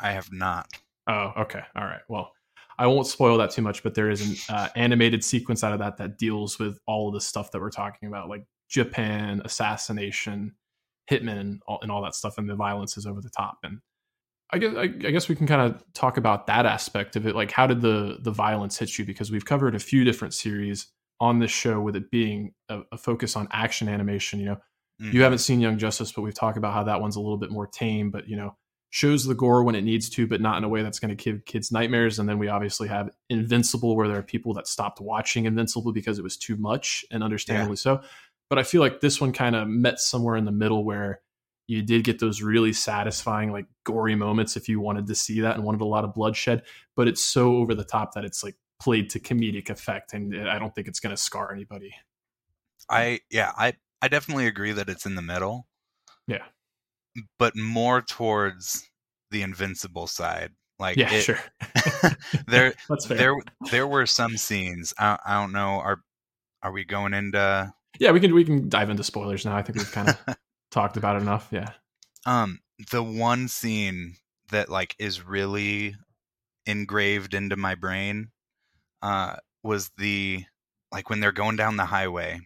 I 0.00 0.12
have 0.12 0.32
not. 0.32 0.68
Oh 1.08 1.32
okay. 1.38 1.62
All 1.76 1.84
right. 1.84 2.00
Well 2.08 2.32
i 2.80 2.86
won't 2.86 3.06
spoil 3.06 3.36
that 3.38 3.50
too 3.50 3.60
much 3.60 3.82
but 3.82 3.94
there 3.94 4.08
is 4.08 4.48
an 4.48 4.54
uh, 4.54 4.68
animated 4.76 5.24
sequence 5.24 5.64
out 5.64 5.72
of 5.72 5.80
that 5.80 5.96
that 5.96 6.16
deals 6.16 6.58
with 6.58 6.78
all 6.86 7.08
of 7.08 7.14
the 7.14 7.20
stuff 7.20 7.50
that 7.50 7.60
we're 7.60 7.70
talking 7.70 8.08
about 8.08 8.28
like 8.28 8.44
japan 8.68 9.42
assassination 9.44 10.54
hitmen 11.10 11.38
and 11.38 11.62
all, 11.66 11.78
and 11.82 11.90
all 11.90 12.02
that 12.02 12.14
stuff, 12.14 12.38
and 12.38 12.48
the 12.48 12.54
violence 12.54 12.96
is 12.96 13.06
over 13.06 13.20
the 13.20 13.30
top. 13.30 13.58
And 13.62 13.80
I 14.50 14.58
guess 14.58 14.74
I, 14.76 14.82
I 14.82 14.86
guess 14.88 15.28
we 15.28 15.36
can 15.36 15.46
kind 15.46 15.60
of 15.60 15.82
talk 15.94 16.16
about 16.16 16.46
that 16.46 16.66
aspect 16.66 17.16
of 17.16 17.26
it. 17.26 17.34
Like, 17.34 17.50
how 17.50 17.66
did 17.66 17.80
the 17.80 18.18
the 18.20 18.30
violence 18.30 18.78
hit 18.78 18.98
you? 18.98 19.04
Because 19.04 19.30
we've 19.30 19.44
covered 19.44 19.74
a 19.74 19.78
few 19.78 20.04
different 20.04 20.34
series 20.34 20.88
on 21.20 21.38
this 21.38 21.50
show 21.50 21.80
with 21.80 21.96
it 21.96 22.10
being 22.10 22.54
a, 22.68 22.80
a 22.92 22.98
focus 22.98 23.36
on 23.36 23.48
action 23.50 23.88
animation. 23.88 24.38
You 24.38 24.46
know, 24.46 24.58
mm-hmm. 25.02 25.12
you 25.12 25.22
haven't 25.22 25.38
seen 25.38 25.60
Young 25.60 25.78
Justice, 25.78 26.12
but 26.12 26.22
we've 26.22 26.34
talked 26.34 26.58
about 26.58 26.74
how 26.74 26.84
that 26.84 27.00
one's 27.00 27.16
a 27.16 27.20
little 27.20 27.38
bit 27.38 27.50
more 27.50 27.66
tame. 27.66 28.10
But 28.10 28.28
you 28.28 28.36
know, 28.36 28.56
shows 28.90 29.24
the 29.24 29.34
gore 29.34 29.64
when 29.64 29.74
it 29.74 29.82
needs 29.82 30.08
to, 30.10 30.26
but 30.26 30.40
not 30.40 30.56
in 30.56 30.64
a 30.64 30.68
way 30.68 30.82
that's 30.82 30.98
going 30.98 31.14
to 31.14 31.22
give 31.22 31.44
kids 31.44 31.70
nightmares. 31.70 32.18
And 32.18 32.28
then 32.28 32.38
we 32.38 32.48
obviously 32.48 32.88
have 32.88 33.10
Invincible, 33.28 33.96
where 33.96 34.08
there 34.08 34.18
are 34.18 34.22
people 34.22 34.54
that 34.54 34.66
stopped 34.66 35.00
watching 35.00 35.44
Invincible 35.44 35.92
because 35.92 36.18
it 36.18 36.22
was 36.22 36.36
too 36.36 36.56
much, 36.56 37.04
and 37.10 37.22
understandably 37.22 37.72
yeah. 37.72 37.96
so. 37.96 38.00
But 38.50 38.58
I 38.58 38.62
feel 38.62 38.80
like 38.80 39.00
this 39.00 39.20
one 39.20 39.32
kind 39.32 39.54
of 39.54 39.68
met 39.68 40.00
somewhere 40.00 40.36
in 40.36 40.44
the 40.44 40.52
middle 40.52 40.84
where 40.84 41.20
you 41.66 41.82
did 41.82 42.02
get 42.02 42.18
those 42.18 42.40
really 42.42 42.72
satisfying, 42.72 43.52
like 43.52 43.66
gory 43.84 44.14
moments 44.14 44.56
if 44.56 44.68
you 44.68 44.80
wanted 44.80 45.06
to 45.06 45.14
see 45.14 45.42
that 45.42 45.54
and 45.54 45.64
wanted 45.64 45.82
a 45.82 45.86
lot 45.86 46.04
of 46.04 46.14
bloodshed. 46.14 46.62
But 46.96 47.08
it's 47.08 47.20
so 47.20 47.56
over 47.56 47.74
the 47.74 47.84
top 47.84 48.14
that 48.14 48.24
it's 48.24 48.42
like 48.42 48.56
played 48.80 49.10
to 49.10 49.20
comedic 49.20 49.68
effect, 49.68 50.14
and 50.14 50.34
uh, 50.34 50.50
I 50.50 50.58
don't 50.58 50.74
think 50.74 50.88
it's 50.88 51.00
going 51.00 51.14
to 51.14 51.22
scar 51.22 51.52
anybody. 51.52 51.94
I 52.88 53.20
yeah, 53.30 53.52
I 53.56 53.74
I 54.00 54.08
definitely 54.08 54.46
agree 54.46 54.72
that 54.72 54.88
it's 54.88 55.04
in 55.04 55.14
the 55.14 55.22
middle. 55.22 55.66
Yeah, 56.26 56.44
but 57.38 57.54
more 57.54 58.00
towards 58.00 58.88
the 59.30 59.42
invincible 59.42 60.06
side. 60.06 60.52
Like 60.78 60.96
yeah, 60.96 61.12
it, 61.12 61.22
sure. 61.22 61.40
there, 62.46 62.72
there, 63.08 63.34
there 63.70 63.86
were 63.86 64.06
some 64.06 64.36
scenes. 64.36 64.94
I, 64.98 65.18
I 65.26 65.40
don't 65.40 65.52
know. 65.52 65.80
Are 65.80 66.00
are 66.62 66.72
we 66.72 66.84
going 66.84 67.14
into 67.14 67.72
yeah, 67.98 68.12
we 68.12 68.20
can 68.20 68.34
we 68.34 68.44
can 68.44 68.68
dive 68.68 68.90
into 68.90 69.04
spoilers 69.04 69.44
now. 69.44 69.56
I 69.56 69.62
think 69.62 69.78
we've 69.78 69.92
kind 69.92 70.08
of 70.08 70.36
talked 70.70 70.96
about 70.96 71.16
it 71.16 71.22
enough. 71.22 71.48
Yeah. 71.50 71.70
Um, 72.26 72.60
the 72.90 73.02
one 73.02 73.48
scene 73.48 74.16
that 74.50 74.68
like 74.68 74.94
is 74.98 75.26
really 75.26 75.96
engraved 76.66 77.32
into 77.32 77.56
my 77.56 77.74
brain 77.74 78.28
uh 79.00 79.36
was 79.62 79.90
the 79.96 80.44
like 80.92 81.08
when 81.08 81.20
they're 81.20 81.32
going 81.32 81.56
down 81.56 81.76
the 81.76 81.84
highway 81.86 82.40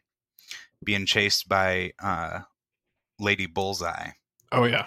being 0.84 1.06
chased 1.06 1.48
by 1.48 1.92
uh 2.02 2.40
Lady 3.18 3.46
Bullseye. 3.46 4.10
Oh 4.50 4.64
yeah. 4.64 4.86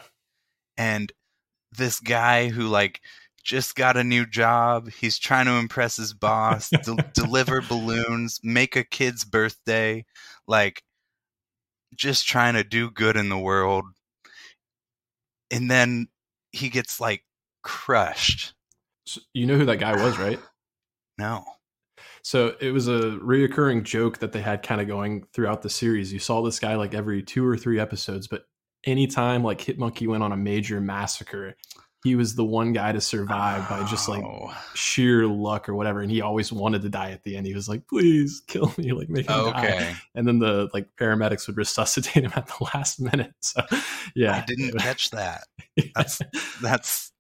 And 0.77 1.12
this 1.72 2.00
guy 2.00 2.50
who 2.50 2.67
like 2.67 3.01
just 3.43 3.75
got 3.75 3.95
a 3.95 4.03
new 4.03 4.25
job. 4.25 4.89
He's 4.89 5.19
trying 5.19 5.45
to 5.45 5.53
impress 5.53 5.98
his 5.98 6.13
boss, 6.13 6.69
de- 6.69 6.95
deliver 7.13 7.62
balloons, 7.62 8.39
make 8.43 8.75
a 8.75 8.84
kid's 8.84 9.24
birthday, 9.24 10.03
like 10.48 10.82
just 11.96 12.28
trying 12.28 12.56
to 12.56 12.64
do 12.64 12.92
good 12.92 13.16
in 13.16 13.30
the 13.30 13.38
world. 13.38 13.86
And 15.52 15.70
then 15.70 16.08
he 16.52 16.70
gets 16.70 17.00
like 17.00 17.24
crushed. 17.64 18.54
So 19.06 19.22
you 19.34 19.46
know 19.46 19.58
who 19.58 19.66
that 19.66 19.78
guy 19.80 19.96
was, 20.02 20.18
right? 20.18 20.40
no. 21.18 21.46
So 22.24 22.56
it 22.60 22.72
was 22.72 22.88
a 22.88 23.20
reoccurring 23.22 23.84
joke 23.84 24.18
that 24.18 24.32
they 24.32 24.42
had 24.42 24.64
kind 24.64 24.82
of 24.82 24.88
going 24.88 25.25
throughout 25.32 25.62
the 25.62 25.70
series. 25.70 26.12
You 26.12 26.18
saw 26.18 26.42
this 26.42 26.60
guy 26.60 26.75
like 26.75 26.96
every 26.96 27.22
two 27.22 27.46
or 27.46 27.56
three 27.56 27.80
episodes, 27.80 28.28
but 28.28 28.46
anytime 28.84 29.44
like 29.44 29.62
Hit 29.62 29.78
Monkey 29.78 30.08
went 30.08 30.24
on 30.24 30.32
a 30.32 30.38
major 30.38 30.82
massacre, 30.82 31.56
he 32.06 32.16
was 32.16 32.36
the 32.36 32.46
one 32.46 32.72
guy 32.72 32.92
to 32.92 33.02
survive 33.02 33.68
by 33.68 33.84
just 33.90 34.08
like 34.08 34.24
Oh. 34.24 34.56
sheer 34.76 35.26
luck 35.28 35.68
or 35.68 35.74
whatever. 35.74 36.02
And 36.02 36.12
he 36.12 36.22
always 36.22 36.54
wanted 36.54 36.84
to 36.84 36.90
die 36.90 37.10
at 37.10 37.24
the 37.24 37.36
end. 37.36 37.48
He 37.48 37.56
was 37.56 37.68
like, 37.68 37.88
"Please 37.88 38.44
kill 38.48 38.72
me, 38.78 38.92
like 39.00 39.10
make 39.10 39.28
him 39.28 39.52
die." 39.52 39.66
Okay. 39.66 39.96
And 40.14 40.28
then 40.28 40.38
the 40.40 40.70
like 40.74 40.88
paramedics 41.00 41.48
would 41.48 41.58
resuscitate 41.58 42.24
him 42.24 42.32
at 42.36 42.46
the 42.48 42.64
last 42.74 43.02
minute. 43.02 43.34
So 43.42 43.62
yeah, 44.16 44.36
I 44.38 44.46
didn't 44.46 44.78
catch 44.80 45.10
that. 45.10 45.46
That's 45.96 46.22
that's 46.62 47.12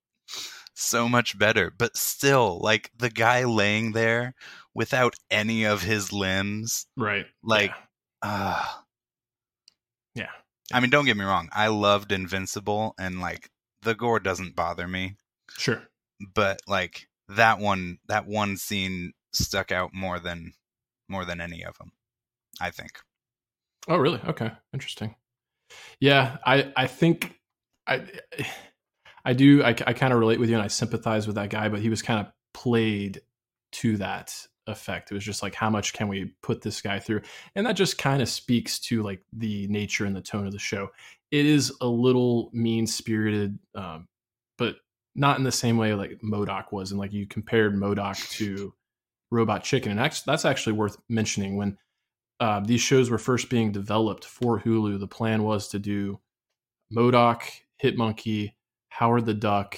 so 0.75 1.09
much 1.09 1.37
better. 1.37 1.71
But 1.75 1.97
still, 1.97 2.59
like 2.61 2.91
the 2.95 3.09
guy 3.09 3.43
laying 3.45 3.93
there 3.93 4.35
without 4.75 5.15
any 5.31 5.63
of 5.65 5.81
his 5.81 6.13
limbs, 6.13 6.85
right. 6.95 7.25
like 7.43 7.71
Yeah. 8.23 8.29
uh 8.29 8.63
Yeah. 10.15 10.29
I 10.73 10.79
mean, 10.79 10.89
don't 10.89 11.05
get 11.05 11.17
me 11.17 11.25
wrong. 11.25 11.49
I 11.53 11.67
loved 11.67 12.11
Invincible 12.11 12.93
and 12.99 13.19
like 13.19 13.49
the 13.85 13.95
gore 13.95 14.19
doesn't 14.19 14.55
bother 14.55 14.87
me, 14.87 15.15
sure. 15.57 15.83
but 16.33 16.59
like 16.67 17.07
that 17.29 17.59
one 17.59 17.99
that 18.07 18.27
one 18.27 18.57
scene 18.57 19.13
stuck 19.31 19.71
out 19.71 19.91
more 19.93 20.19
than 20.19 20.53
more 21.07 21.23
than 21.23 21.39
any 21.39 21.63
of 21.63 21.77
them, 21.77 21.91
I 22.59 22.71
think. 22.71 22.99
Oh, 23.87 23.97
really? 23.97 24.19
Okay, 24.27 24.51
interesting. 24.73 25.15
Yeah, 25.99 26.37
I 26.45 26.73
I 26.75 26.87
think 26.87 27.39
I 27.87 28.05
I 29.23 29.33
do 29.33 29.63
I, 29.63 29.69
I 29.69 29.93
kind 29.93 30.11
of 30.11 30.19
relate 30.19 30.39
with 30.39 30.49
you 30.49 30.55
and 30.55 30.63
I 30.63 30.67
sympathize 30.67 31.27
with 31.27 31.35
that 31.35 31.49
guy, 31.49 31.69
but 31.69 31.79
he 31.79 31.89
was 31.89 32.01
kind 32.01 32.19
of 32.19 32.31
played 32.53 33.21
to 33.73 33.97
that 33.97 34.35
effect. 34.67 35.11
It 35.11 35.13
was 35.13 35.23
just 35.23 35.43
like 35.43 35.55
how 35.55 35.69
much 35.69 35.93
can 35.93 36.07
we 36.07 36.33
put 36.41 36.61
this 36.61 36.81
guy 36.81 36.99
through, 36.99 37.21
and 37.55 37.65
that 37.65 37.73
just 37.73 37.97
kind 37.97 38.21
of 38.21 38.29
speaks 38.29 38.79
to 38.79 39.03
like 39.03 39.21
the 39.31 39.67
nature 39.67 40.05
and 40.05 40.15
the 40.15 40.21
tone 40.21 40.45
of 40.45 40.53
the 40.53 40.59
show. 40.59 40.89
It 41.35 41.45
is 41.45 41.73
a 41.81 41.87
little 41.87 42.49
mean 42.53 42.87
spirited, 42.87 43.59
um, 43.73 44.07
but 44.57 44.77
not 45.15 45.37
in 45.37 45.43
the 45.43 45.51
same 45.51 45.77
way 45.77 45.93
like 45.93 46.21
MODOK 46.23 46.71
was, 46.71 46.91
and 46.91 46.99
like 46.99 47.11
you 47.11 47.27
compared 47.27 47.75
MODOK 47.75 48.29
to 48.37 48.73
Robot 49.31 49.63
Chicken, 49.63 49.91
and 49.91 49.99
actually, 49.99 50.31
that's 50.31 50.45
actually 50.45 50.73
worth 50.73 50.97
mentioning 51.09 51.57
when 51.57 51.77
uh, 52.39 52.61
these 52.61 52.81
shows 52.81 53.09
were 53.09 53.17
first 53.17 53.49
being 53.49 53.71
developed 53.71 54.23
for 54.23 54.61
Hulu, 54.61 54.99
the 54.99 55.07
plan 55.07 55.43
was 55.43 55.67
to 55.69 55.79
do 55.79 56.19
MODOK, 56.95 57.41
Hit 57.79 57.97
Monkey, 57.97 58.55
Howard 58.89 59.25
the 59.25 59.33
Duck, 59.33 59.77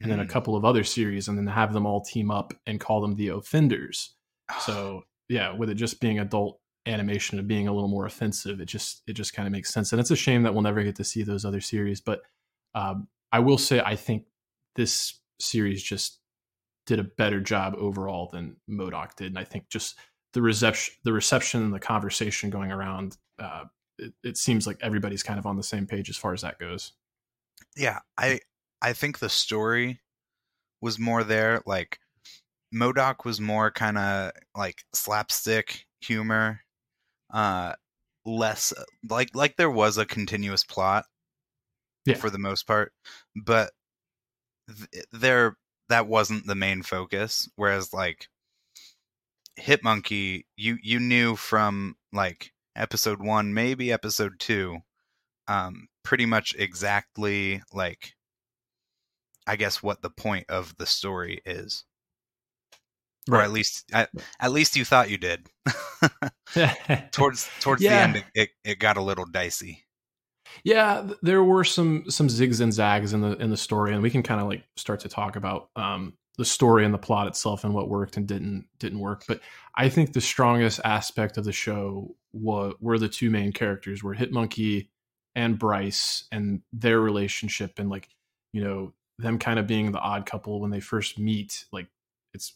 and 0.00 0.10
then 0.10 0.20
a 0.20 0.24
Mm. 0.24 0.28
couple 0.30 0.56
of 0.56 0.64
other 0.64 0.84
series, 0.84 1.28
and 1.28 1.36
then 1.36 1.46
have 1.46 1.72
them 1.72 1.86
all 1.86 2.00
team 2.00 2.30
up 2.30 2.54
and 2.66 2.80
call 2.80 3.00
them 3.02 3.16
the 3.16 3.28
Offenders. 3.28 4.14
So 4.60 5.02
yeah, 5.28 5.52
with 5.52 5.68
it 5.70 5.74
just 5.74 6.00
being 6.00 6.18
adult 6.20 6.60
animation 6.86 7.38
of 7.38 7.48
being 7.48 7.68
a 7.68 7.72
little 7.72 7.88
more 7.88 8.06
offensive, 8.06 8.60
it 8.60 8.66
just 8.66 9.02
it 9.06 9.14
just 9.14 9.34
kind 9.34 9.46
of 9.46 9.52
makes 9.52 9.72
sense. 9.72 9.92
And 9.92 10.00
it's 10.00 10.10
a 10.10 10.16
shame 10.16 10.42
that 10.42 10.52
we'll 10.52 10.62
never 10.62 10.82
get 10.82 10.96
to 10.96 11.04
see 11.04 11.22
those 11.22 11.44
other 11.44 11.60
series. 11.60 12.00
But 12.00 12.22
um, 12.74 13.08
I 13.32 13.40
will 13.40 13.58
say 13.58 13.80
I 13.80 13.96
think 13.96 14.24
this 14.74 15.20
series 15.40 15.82
just 15.82 16.18
did 16.86 17.00
a 17.00 17.04
better 17.04 17.40
job 17.40 17.74
overall 17.76 18.28
than 18.32 18.56
MODOK 18.70 19.16
did, 19.16 19.28
and 19.28 19.38
I 19.38 19.44
think 19.44 19.68
just 19.68 19.96
the 20.34 20.42
reception, 20.42 20.94
the 21.04 21.12
reception, 21.12 21.62
and 21.62 21.74
the 21.74 21.80
conversation 21.80 22.50
going 22.50 22.70
around, 22.70 23.16
uh, 23.38 23.64
it, 23.98 24.12
it 24.22 24.36
seems 24.36 24.66
like 24.66 24.78
everybody's 24.82 25.22
kind 25.22 25.38
of 25.38 25.46
on 25.46 25.56
the 25.56 25.62
same 25.62 25.86
page 25.86 26.08
as 26.10 26.16
far 26.16 26.32
as 26.32 26.42
that 26.42 26.58
goes. 26.58 26.92
yeah 27.76 28.00
i 28.18 28.38
i 28.82 28.92
think 28.92 29.18
the 29.18 29.28
story 29.28 30.00
was 30.80 30.98
more 30.98 31.24
there 31.24 31.62
like 31.66 31.98
MODOK 32.74 33.24
was 33.24 33.40
more 33.40 33.70
kind 33.70 33.96
of 33.96 34.32
like 34.56 34.82
slapstick 34.92 35.86
humor 36.00 36.60
uh 37.30 37.72
less 38.24 38.72
like 39.08 39.30
like 39.34 39.56
there 39.56 39.70
was 39.70 39.98
a 39.98 40.06
continuous 40.06 40.64
plot 40.64 41.04
Yeah. 42.04 42.14
for 42.16 42.30
the 42.30 42.38
most 42.38 42.66
part 42.66 42.92
but 43.34 43.72
th- 44.68 45.04
there 45.12 45.56
that 45.88 46.06
wasn't 46.08 46.46
the 46.46 46.54
main 46.54 46.82
focus 46.82 47.48
whereas 47.56 47.92
like 47.92 48.28
hit 49.56 49.82
monkey 49.82 50.46
you 50.56 50.76
you 50.82 50.98
knew 51.00 51.36
from 51.36 51.96
like 52.12 52.52
episode 52.74 53.20
1 53.20 53.54
maybe 53.54 53.92
episode 53.92 54.38
2 54.38 54.78
um 55.48 55.88
pretty 56.02 56.26
much 56.26 56.54
exactly 56.58 57.62
like 57.72 58.12
I 59.46 59.56
guess 59.56 59.82
what 59.82 60.02
the 60.02 60.10
point 60.10 60.46
of 60.50 60.76
the 60.76 60.86
story 60.86 61.40
is. 61.46 61.84
Or 63.30 63.40
at 63.40 63.50
least 63.50 63.84
at, 63.92 64.10
at 64.40 64.52
least 64.52 64.76
you 64.76 64.84
thought 64.84 65.10
you 65.10 65.18
did. 65.18 65.48
towards 67.12 67.48
towards 67.60 67.82
the 67.82 67.88
end 67.88 68.24
it, 68.34 68.50
it, 68.64 68.78
got 68.78 68.96
a 68.96 69.02
little 69.02 69.26
dicey. 69.26 69.84
Yeah, 70.64 71.08
there 71.22 71.42
were 71.42 71.64
some 71.64 72.10
some 72.10 72.28
zigs 72.28 72.60
and 72.60 72.72
zags 72.72 73.12
in 73.12 73.20
the 73.20 73.36
in 73.36 73.50
the 73.50 73.56
story, 73.56 73.92
and 73.92 74.02
we 74.02 74.10
can 74.10 74.22
kind 74.22 74.40
of 74.40 74.46
like 74.46 74.64
start 74.76 75.00
to 75.00 75.08
talk 75.08 75.36
about 75.36 75.70
um, 75.76 76.14
the 76.38 76.44
story 76.44 76.84
and 76.84 76.94
the 76.94 76.98
plot 76.98 77.26
itself 77.26 77.64
and 77.64 77.74
what 77.74 77.88
worked 77.88 78.16
and 78.16 78.26
didn't 78.26 78.66
didn't 78.78 79.00
work. 79.00 79.24
But 79.26 79.40
I 79.74 79.88
think 79.88 80.12
the 80.12 80.20
strongest 80.20 80.80
aspect 80.84 81.36
of 81.36 81.44
the 81.44 81.52
show 81.52 82.14
wa- 82.32 82.74
were 82.80 82.98
the 82.98 83.08
two 83.08 83.30
main 83.30 83.52
characters, 83.52 84.02
were 84.02 84.14
Hitmonkey 84.14 84.88
and 85.34 85.58
Bryce, 85.58 86.24
and 86.32 86.62
their 86.72 87.00
relationship, 87.00 87.78
and 87.78 87.90
like 87.90 88.08
you 88.52 88.62
know 88.62 88.92
them 89.18 89.38
kind 89.38 89.58
of 89.58 89.66
being 89.66 89.92
the 89.92 89.98
odd 90.00 90.26
couple 90.26 90.60
when 90.60 90.70
they 90.70 90.80
first 90.80 91.18
meet. 91.18 91.66
Like 91.72 91.88
it's 92.34 92.50
it- 92.50 92.54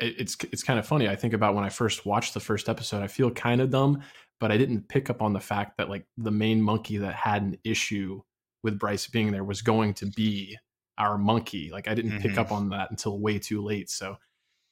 it's 0.00 0.36
it's 0.52 0.62
kind 0.62 0.78
of 0.78 0.86
funny. 0.86 1.08
I 1.08 1.16
think 1.16 1.34
about 1.34 1.54
when 1.54 1.64
I 1.64 1.68
first 1.68 2.06
watched 2.06 2.34
the 2.34 2.40
first 2.40 2.68
episode. 2.68 3.02
I 3.02 3.06
feel 3.08 3.30
kind 3.30 3.60
of 3.60 3.70
dumb, 3.70 4.02
but 4.40 4.50
I 4.50 4.56
didn't 4.56 4.88
pick 4.88 5.10
up 5.10 5.22
on 5.22 5.32
the 5.32 5.40
fact 5.40 5.76
that 5.78 5.88
like 5.88 6.06
the 6.16 6.30
main 6.30 6.60
monkey 6.62 6.96
that 6.98 7.14
had 7.14 7.42
an 7.42 7.58
issue 7.64 8.22
with 8.62 8.78
Bryce 8.78 9.06
being 9.06 9.30
there 9.32 9.44
was 9.44 9.62
going 9.62 9.94
to 9.94 10.06
be 10.06 10.56
our 10.98 11.16
monkey. 11.18 11.70
Like 11.72 11.88
I 11.88 11.94
didn't 11.94 12.20
pick 12.20 12.32
Mhm. 12.32 12.38
up 12.38 12.52
on 12.52 12.68
that 12.70 12.90
until 12.90 13.18
way 13.18 13.38
too 13.38 13.62
late. 13.62 13.88
So, 13.90 14.16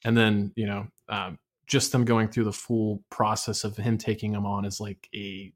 and 0.04 0.16
then 0.16 0.52
you 0.56 0.66
know, 0.66 0.88
um, 1.08 1.38
just 1.66 1.92
them 1.92 2.04
going 2.04 2.28
through 2.28 2.44
the 2.44 2.52
full 2.52 3.02
process 3.10 3.64
of 3.64 3.76
him 3.76 3.98
taking 3.98 4.32
him 4.34 4.46
on 4.46 4.64
as 4.64 4.80
like 4.80 5.08
a 5.14 5.52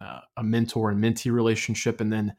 uh, 0.00 0.20
a 0.36 0.44
mentor 0.44 0.90
and 0.90 1.02
mentee 1.02 1.32
relationship, 1.32 2.00
and 2.00 2.12
then 2.12 2.36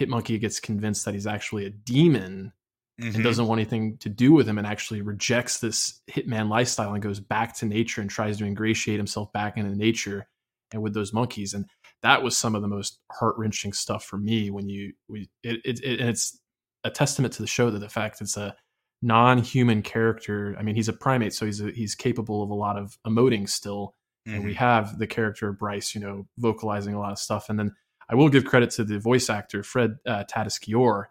Hitmonkey 0.00 0.40
gets 0.40 0.60
convinced 0.60 1.04
that 1.04 1.14
he's 1.14 1.26
actually 1.26 1.66
a 1.66 1.70
demon 1.70 2.52
Mhm. 3.00 3.14
and 3.14 3.22
doesn't 3.24 3.46
want 3.46 3.60
anything 3.60 3.96
to 3.98 4.08
do 4.08 4.32
with 4.32 4.48
him 4.48 4.58
and 4.58 4.66
actually 4.66 5.02
rejects 5.02 5.60
this 5.60 6.00
hitman 6.10 6.48
lifestyle 6.48 6.92
and 6.94 7.02
goes 7.02 7.20
back 7.20 7.56
to 7.58 7.66
nature 7.66 8.00
and 8.00 8.10
tries 8.10 8.38
to 8.38 8.44
ingratiate 8.44 8.98
himself 8.98 9.32
back 9.32 9.56
into 9.56 9.74
nature 9.76 10.26
and 10.72 10.82
with 10.82 10.94
those 10.94 11.12
monkeys 11.12 11.54
and 11.54 11.64
that 12.02 12.22
was 12.22 12.36
some 12.36 12.54
of 12.54 12.62
the 12.62 12.68
most 12.68 12.98
heart-wrenching 13.12 13.72
stuff 13.72 14.04
for 14.04 14.18
me 14.18 14.50
when 14.50 14.68
you 14.68 14.92
we 15.08 15.28
it, 15.42 15.60
it, 15.64 15.80
it 15.84 16.00
and 16.00 16.08
it's 16.08 16.40
a 16.84 16.90
testament 16.90 17.32
to 17.34 17.42
the 17.42 17.46
show 17.48 17.70
that 17.70 17.78
the 17.78 17.88
fact 17.88 18.20
it's 18.20 18.36
a 18.36 18.54
non-human 19.02 19.80
character 19.82 20.56
i 20.58 20.62
mean 20.62 20.74
he's 20.74 20.88
a 20.88 20.92
primate 20.92 21.32
so 21.32 21.46
he's 21.46 21.60
a, 21.60 21.70
he's 21.70 21.94
capable 21.94 22.42
of 22.42 22.50
a 22.50 22.54
lot 22.54 22.76
of 22.76 22.98
emoting 23.06 23.48
still 23.48 23.94
and 24.26 24.44
we 24.44 24.52
Mhm. 24.52 24.56
have 24.56 24.98
the 24.98 25.06
character 25.06 25.48
of 25.48 25.58
Bryce, 25.58 25.94
you 25.94 26.02
know, 26.02 26.26
vocalizing 26.36 26.92
a 26.92 26.98
lot 27.00 27.12
of 27.12 27.18
stuff. 27.18 27.48
And 27.48 27.58
then 27.58 27.74
I 28.10 28.14
will 28.14 28.28
give 28.28 28.44
credit 28.44 28.68
to 28.72 28.84
the 28.84 28.98
voice 28.98 29.30
actor 29.30 29.62
Fred 29.62 29.96
uh, 30.06 30.24
Tatasciore. 30.30 31.06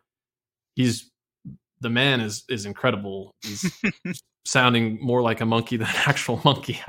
He's 0.76 1.10
the 1.82 1.90
man 1.90 2.22
is 2.22 2.44
is 2.50 2.66
incredible. 2.66 3.36
He's 3.42 3.72
sounding 4.46 5.00
more 5.02 5.22
like 5.22 5.42
a 5.42 5.46
monkey 5.46 5.78
than 5.78 5.88
an 5.88 6.02
actual 6.06 6.42
monkey. 6.46 6.80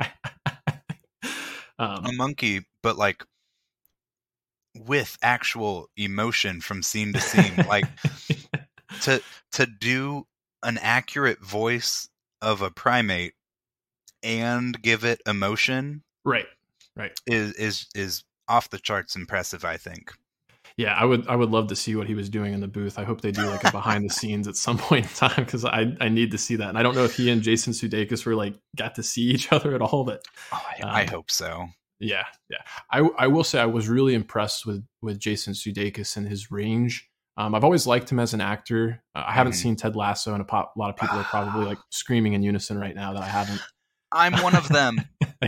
um, 1.79 2.07
a 2.07 2.13
monkey, 2.13 2.63
but 2.83 2.97
like 2.97 3.25
with 4.75 5.17
actual 5.23 5.89
emotion 5.97 6.61
from 6.61 6.83
scene 6.83 7.13
to 7.13 7.21
scene. 7.21 7.57
like 7.69 7.87
to 9.03 9.23
to 9.53 9.67
do 9.67 10.27
an 10.63 10.79
accurate 10.79 11.41
voice 11.41 12.09
of 12.43 12.63
a 12.63 12.71
primate 12.71 13.35
and 14.23 14.81
give 14.83 15.05
it 15.05 15.21
emotion 15.27 16.03
right, 16.25 16.47
right. 16.97 17.13
is 17.27 17.53
is 17.55 17.87
is 17.95 18.25
off 18.49 18.71
the 18.71 18.79
charts 18.79 19.15
impressive 19.15 19.65
i 19.65 19.77
think 19.77 20.13
Yeah, 20.79 20.95
I 20.95 21.05
would 21.05 21.27
I 21.27 21.35
would 21.35 21.51
love 21.51 21.67
to 21.69 21.77
see 21.77 21.97
what 21.97 22.07
he 22.07 22.15
was 22.15 22.31
doing 22.31 22.55
in 22.55 22.61
the 22.61 22.69
booth. 22.69 23.01
I 23.01 23.05
hope 23.05 23.21
they 23.21 23.33
do 23.33 23.43
like 23.43 23.65
a 23.65 23.73
behind 23.73 24.09
the 24.09 24.15
scenes 24.15 24.47
at 24.47 24.55
some 24.55 24.79
point 24.79 25.07
in 25.07 25.13
time 25.13 25.45
because 25.45 25.65
I 25.65 25.93
I 26.01 26.09
need 26.09 26.31
to 26.31 26.39
see 26.39 26.55
that. 26.55 26.69
And 26.69 26.79
I 26.79 26.85
don't 26.85 26.95
know 26.95 27.05
if 27.05 27.17
he 27.17 27.31
and 27.31 27.43
Jason 27.43 27.73
Sudeikis 27.73 28.25
were 28.25 28.37
like 28.37 28.55
got 28.77 28.95
to 28.95 29.03
see 29.03 29.23
each 29.23 29.53
other 29.53 29.75
at 29.75 29.83
all, 29.83 30.05
but 30.05 30.23
oh, 30.53 30.63
I, 30.81 30.87
I 30.87 31.03
Um, 31.03 31.09
hope 31.09 31.31
so 31.33 31.67
Yeah, 31.99 32.27
yeah. 32.49 32.63
I 32.93 33.01
I 33.19 33.27
will 33.27 33.43
say 33.43 33.59
I 33.59 33.67
was 33.67 33.89
really 33.89 34.15
impressed 34.15 34.67
with 34.67 34.87
with 35.03 35.19
Jason 35.19 35.53
Sudeikis 35.53 36.17
and 36.17 36.29
his 36.29 36.53
range. 36.53 37.11
Um, 37.37 37.57
I've 37.57 37.65
always 37.65 37.87
liked 37.87 38.11
him 38.11 38.21
as 38.21 38.33
an 38.33 38.41
actor. 38.41 39.03
Uh, 39.17 39.25
I 39.27 39.33
haven't 39.33 39.53
mm. 39.53 39.63
seen 39.63 39.77
Ted 39.77 39.97
Lasso, 39.97 40.33
and 40.33 40.43
a, 40.43 40.45
pop, 40.45 40.75
a 40.75 40.79
lot 40.79 40.91
of 40.91 40.97
people 40.97 41.19
are 41.19 41.25
probably 41.25 41.67
like 41.67 41.79
screaming 41.91 42.35
in 42.35 42.43
unison 42.43 42.79
right 42.79 42.95
now 42.95 43.15
that 43.15 43.23
I 43.23 43.29
haven't. 43.29 43.61
I'm 44.13 44.33
one 44.43 44.57
of 44.57 44.69
them. 44.69 45.01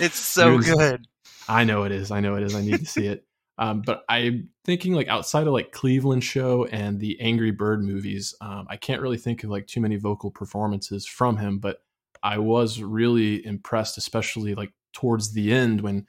it's 0.00 0.18
so 0.18 0.58
good. 0.58 1.06
I 1.48 1.64
know 1.64 1.84
it 1.84 1.92
is. 1.92 2.10
I 2.10 2.20
know 2.20 2.36
it 2.36 2.42
is. 2.42 2.54
I 2.54 2.62
need 2.62 2.80
to 2.80 2.86
see 2.86 3.06
it. 3.06 3.25
Um, 3.58 3.82
but 3.82 4.04
I'm 4.08 4.50
thinking 4.64 4.92
like 4.92 5.08
outside 5.08 5.46
of 5.46 5.52
like 5.52 5.72
Cleveland 5.72 6.24
Show 6.24 6.66
and 6.66 7.00
the 7.00 7.18
Angry 7.20 7.50
Bird 7.50 7.82
movies, 7.82 8.34
um, 8.40 8.66
I 8.68 8.76
can't 8.76 9.00
really 9.00 9.16
think 9.16 9.44
of 9.44 9.50
like 9.50 9.66
too 9.66 9.80
many 9.80 9.96
vocal 9.96 10.30
performances 10.30 11.06
from 11.06 11.38
him. 11.38 11.58
But 11.58 11.78
I 12.22 12.38
was 12.38 12.82
really 12.82 13.44
impressed, 13.44 13.96
especially 13.96 14.54
like 14.54 14.72
towards 14.92 15.32
the 15.32 15.52
end 15.52 15.80
when 15.80 16.06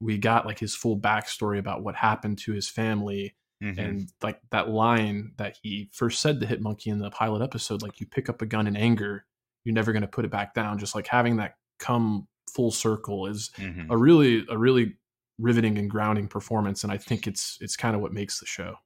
we 0.00 0.18
got 0.18 0.46
like 0.46 0.58
his 0.58 0.74
full 0.74 0.98
backstory 0.98 1.58
about 1.58 1.82
what 1.82 1.96
happened 1.96 2.38
to 2.38 2.52
his 2.52 2.68
family 2.68 3.34
mm-hmm. 3.62 3.78
and 3.78 4.12
like 4.22 4.40
that 4.50 4.68
line 4.68 5.32
that 5.36 5.58
he 5.62 5.88
first 5.92 6.20
said 6.20 6.40
to 6.40 6.46
Hit 6.46 6.60
Monkey 6.60 6.90
in 6.90 6.98
the 6.98 7.10
pilot 7.10 7.42
episode, 7.42 7.82
like 7.82 8.00
you 8.00 8.06
pick 8.06 8.28
up 8.28 8.42
a 8.42 8.46
gun 8.46 8.66
in 8.66 8.76
anger, 8.76 9.24
you're 9.64 9.74
never 9.74 9.92
going 9.92 10.02
to 10.02 10.08
put 10.08 10.24
it 10.24 10.30
back 10.30 10.54
down. 10.54 10.78
Just 10.78 10.94
like 10.94 11.06
having 11.06 11.36
that 11.36 11.54
come 11.78 12.26
full 12.54 12.70
circle 12.70 13.26
is 13.26 13.50
mm-hmm. 13.58 13.90
a 13.90 13.96
really 13.96 14.44
a 14.48 14.56
really 14.56 14.96
riveting 15.38 15.78
and 15.78 15.90
grounding 15.90 16.28
performance, 16.28 16.82
and 16.82 16.92
I 16.92 16.98
think 16.98 17.26
it's 17.26 17.58
it's 17.60 17.76
kind 17.76 17.94
of 17.94 18.02
what 18.02 18.12
makes 18.12 18.40
the 18.40 18.46
show. 18.46 18.76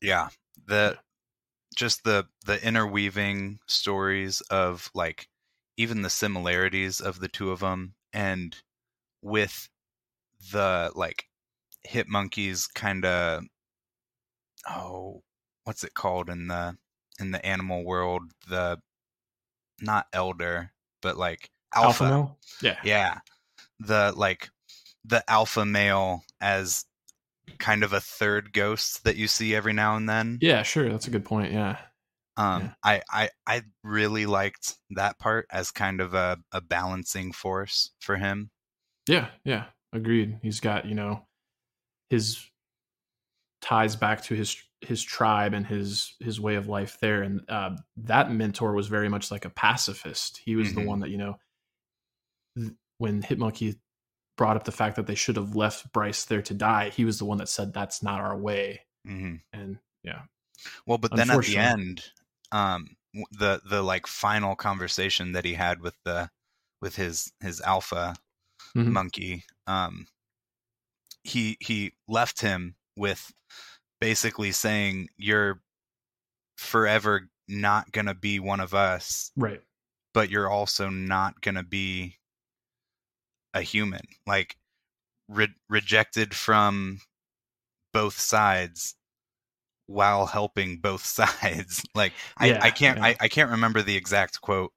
Yeah, 0.00 0.28
the 0.66 0.98
just 1.76 2.04
the 2.04 2.26
the 2.46 2.64
interweaving 2.64 3.60
stories 3.66 4.40
of 4.42 4.90
like 4.94 5.28
even 5.76 6.02
the 6.02 6.10
similarities 6.10 7.00
of 7.00 7.20
the 7.20 7.28
two 7.28 7.50
of 7.50 7.60
them 7.60 7.94
and 8.12 8.56
with 9.22 9.68
the 10.52 10.90
like 10.94 11.24
hit 11.84 12.08
monkeys 12.08 12.66
kind 12.66 13.04
of 13.04 13.44
oh 14.68 15.22
what's 15.64 15.84
it 15.84 15.94
called 15.94 16.28
in 16.28 16.48
the 16.48 16.76
in 17.18 17.30
the 17.30 17.44
animal 17.44 17.84
world? 17.84 18.22
The 18.48 18.80
not 19.80 20.06
elder 20.12 20.72
but 21.00 21.16
like 21.16 21.50
alpha, 21.74 22.04
alpha 22.04 22.36
yeah. 22.62 22.76
Yeah. 22.84 23.18
The 23.78 24.12
like 24.16 24.50
the 25.04 25.22
alpha 25.28 25.64
male 25.64 26.22
as 26.40 26.84
kind 27.58 27.82
of 27.82 27.92
a 27.92 28.00
third 28.00 28.52
ghost 28.52 29.04
that 29.04 29.16
you 29.16 29.26
see 29.26 29.54
every 29.54 29.72
now 29.72 29.96
and 29.96 30.08
then 30.08 30.38
yeah 30.40 30.62
sure 30.62 30.88
that's 30.88 31.08
a 31.08 31.10
good 31.10 31.24
point 31.24 31.52
yeah 31.52 31.76
um 32.36 32.62
yeah. 32.62 32.70
I, 32.84 33.02
I 33.10 33.30
i 33.46 33.62
really 33.82 34.26
liked 34.26 34.76
that 34.90 35.18
part 35.18 35.46
as 35.50 35.70
kind 35.70 36.00
of 36.00 36.14
a, 36.14 36.38
a 36.52 36.60
balancing 36.60 37.32
force 37.32 37.90
for 37.98 38.16
him 38.16 38.50
yeah 39.08 39.28
yeah 39.44 39.64
agreed 39.92 40.38
he's 40.42 40.60
got 40.60 40.86
you 40.86 40.94
know 40.94 41.26
his 42.08 42.44
ties 43.60 43.96
back 43.96 44.22
to 44.24 44.34
his 44.34 44.56
his 44.80 45.02
tribe 45.02 45.52
and 45.52 45.66
his 45.66 46.14
his 46.20 46.40
way 46.40 46.54
of 46.54 46.68
life 46.68 46.98
there 47.00 47.22
and 47.22 47.42
uh, 47.48 47.70
that 47.96 48.32
mentor 48.32 48.72
was 48.72 48.86
very 48.86 49.08
much 49.08 49.30
like 49.30 49.44
a 49.44 49.50
pacifist 49.50 50.40
he 50.44 50.56
was 50.56 50.68
mm-hmm. 50.68 50.80
the 50.80 50.86
one 50.86 51.00
that 51.00 51.10
you 51.10 51.18
know 51.18 51.36
th- 52.56 52.72
when 52.98 53.22
hitmonkey 53.22 53.76
brought 54.40 54.56
up 54.56 54.64
the 54.64 54.72
fact 54.72 54.96
that 54.96 55.06
they 55.06 55.14
should 55.14 55.36
have 55.36 55.54
left 55.54 55.92
bryce 55.92 56.24
there 56.24 56.40
to 56.40 56.54
die 56.54 56.88
he 56.88 57.04
was 57.04 57.18
the 57.18 57.26
one 57.26 57.36
that 57.36 57.48
said 57.48 57.74
that's 57.74 58.02
not 58.02 58.22
our 58.22 58.34
way 58.34 58.80
mm-hmm. 59.06 59.34
and 59.52 59.78
yeah 60.02 60.22
well 60.86 60.96
but 60.96 61.14
then 61.14 61.30
at 61.30 61.42
the 61.42 61.58
end 61.58 62.04
um 62.50 62.96
the 63.38 63.60
the 63.68 63.82
like 63.82 64.06
final 64.06 64.56
conversation 64.56 65.32
that 65.32 65.44
he 65.44 65.52
had 65.52 65.82
with 65.82 65.94
the 66.06 66.30
with 66.80 66.96
his 66.96 67.30
his 67.40 67.60
alpha 67.60 68.16
mm-hmm. 68.74 68.90
monkey 68.90 69.44
um 69.66 70.06
he 71.22 71.58
he 71.60 71.92
left 72.08 72.40
him 72.40 72.76
with 72.96 73.30
basically 74.00 74.52
saying 74.52 75.08
you're 75.18 75.60
forever 76.56 77.28
not 77.50 77.90
going 77.92 78.06
to 78.06 78.14
be 78.14 78.40
one 78.40 78.60
of 78.60 78.74
us. 78.74 79.32
Right. 79.36 79.60
But 80.14 80.30
you're 80.30 80.48
also 80.48 80.88
not 80.88 81.40
going 81.40 81.56
to 81.56 81.62
be 81.62 82.18
a 83.54 83.62
human. 83.62 84.02
Like 84.26 84.56
re- 85.28 85.54
rejected 85.68 86.34
from 86.34 87.00
both 87.92 88.18
sides 88.18 88.94
while 89.86 90.26
helping 90.26 90.78
both 90.78 91.04
sides. 91.04 91.84
like 91.94 92.12
yeah, 92.40 92.58
I, 92.62 92.68
I 92.68 92.70
can't 92.70 92.98
yeah. 92.98 93.04
I, 93.06 93.16
I 93.20 93.28
can't 93.28 93.50
remember 93.50 93.82
the 93.82 93.96
exact 93.96 94.40
quote 94.40 94.72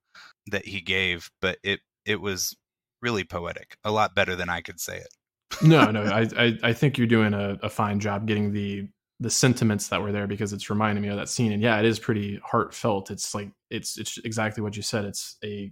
that 0.47 0.65
he 0.65 0.81
gave, 0.81 1.29
but 1.41 1.57
it 1.63 1.79
it 2.05 2.21
was 2.21 2.55
really 3.01 3.23
poetic. 3.23 3.77
A 3.83 3.91
lot 3.91 4.15
better 4.15 4.35
than 4.35 4.49
I 4.49 4.61
could 4.61 4.79
say 4.79 4.97
it. 4.97 5.07
no, 5.61 5.91
no, 5.91 6.01
I, 6.03 6.27
I, 6.37 6.57
I 6.63 6.73
think 6.73 6.97
you're 6.97 7.07
doing 7.07 7.33
a, 7.33 7.57
a 7.61 7.69
fine 7.69 7.99
job 7.99 8.27
getting 8.27 8.53
the 8.53 8.87
the 9.19 9.29
sentiments 9.29 9.87
that 9.87 10.01
were 10.01 10.11
there 10.11 10.27
because 10.27 10.51
it's 10.51 10.69
reminding 10.69 11.01
me 11.01 11.07
of 11.09 11.15
that 11.17 11.29
scene. 11.29 11.51
And 11.53 11.61
yeah, 11.61 11.79
it 11.79 11.85
is 11.85 11.99
pretty 11.99 12.39
heartfelt. 12.43 13.11
It's 13.11 13.33
like 13.33 13.51
it's 13.69 13.97
it's 13.97 14.17
exactly 14.19 14.63
what 14.63 14.75
you 14.75 14.81
said. 14.81 15.05
It's 15.05 15.37
a 15.43 15.71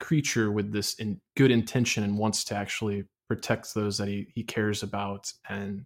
creature 0.00 0.50
with 0.50 0.72
this 0.72 0.94
in 0.94 1.20
good 1.36 1.50
intention 1.50 2.04
and 2.04 2.18
wants 2.18 2.44
to 2.44 2.54
actually 2.54 3.04
protect 3.28 3.74
those 3.74 3.98
that 3.98 4.08
he 4.08 4.28
he 4.34 4.42
cares 4.42 4.82
about. 4.82 5.32
And 5.48 5.84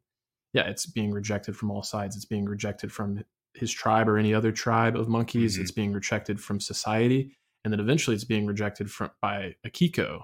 yeah, 0.53 0.69
it's 0.69 0.87
being 0.87 1.13
rejected 1.13 1.57
from 1.57 1.71
all 1.71 1.83
sides. 1.83 2.17
It's 2.17 2.25
being 2.25 2.45
rejected 2.45 2.93
from 2.93 3.25
his 3.55 3.73
tribe 3.73 4.09
or 4.09 4.19
any 4.19 4.35
other 4.35 4.53
tribe 4.53 4.97
of 4.97 5.09
monkeys. 5.09 5.55
Mm-hmm. 5.55 5.63
It's 5.63 5.71
being 5.71 5.93
rejected 5.93 6.41
from 6.41 6.61
society, 6.61 7.37
and 7.65 7.73
then 7.73 7.81
eventually 7.81 8.15
it's 8.15 8.25
being 8.25 8.47
rejected 8.47 8.91
from 8.91 9.11
by 9.21 9.57
Akiko, 9.67 10.23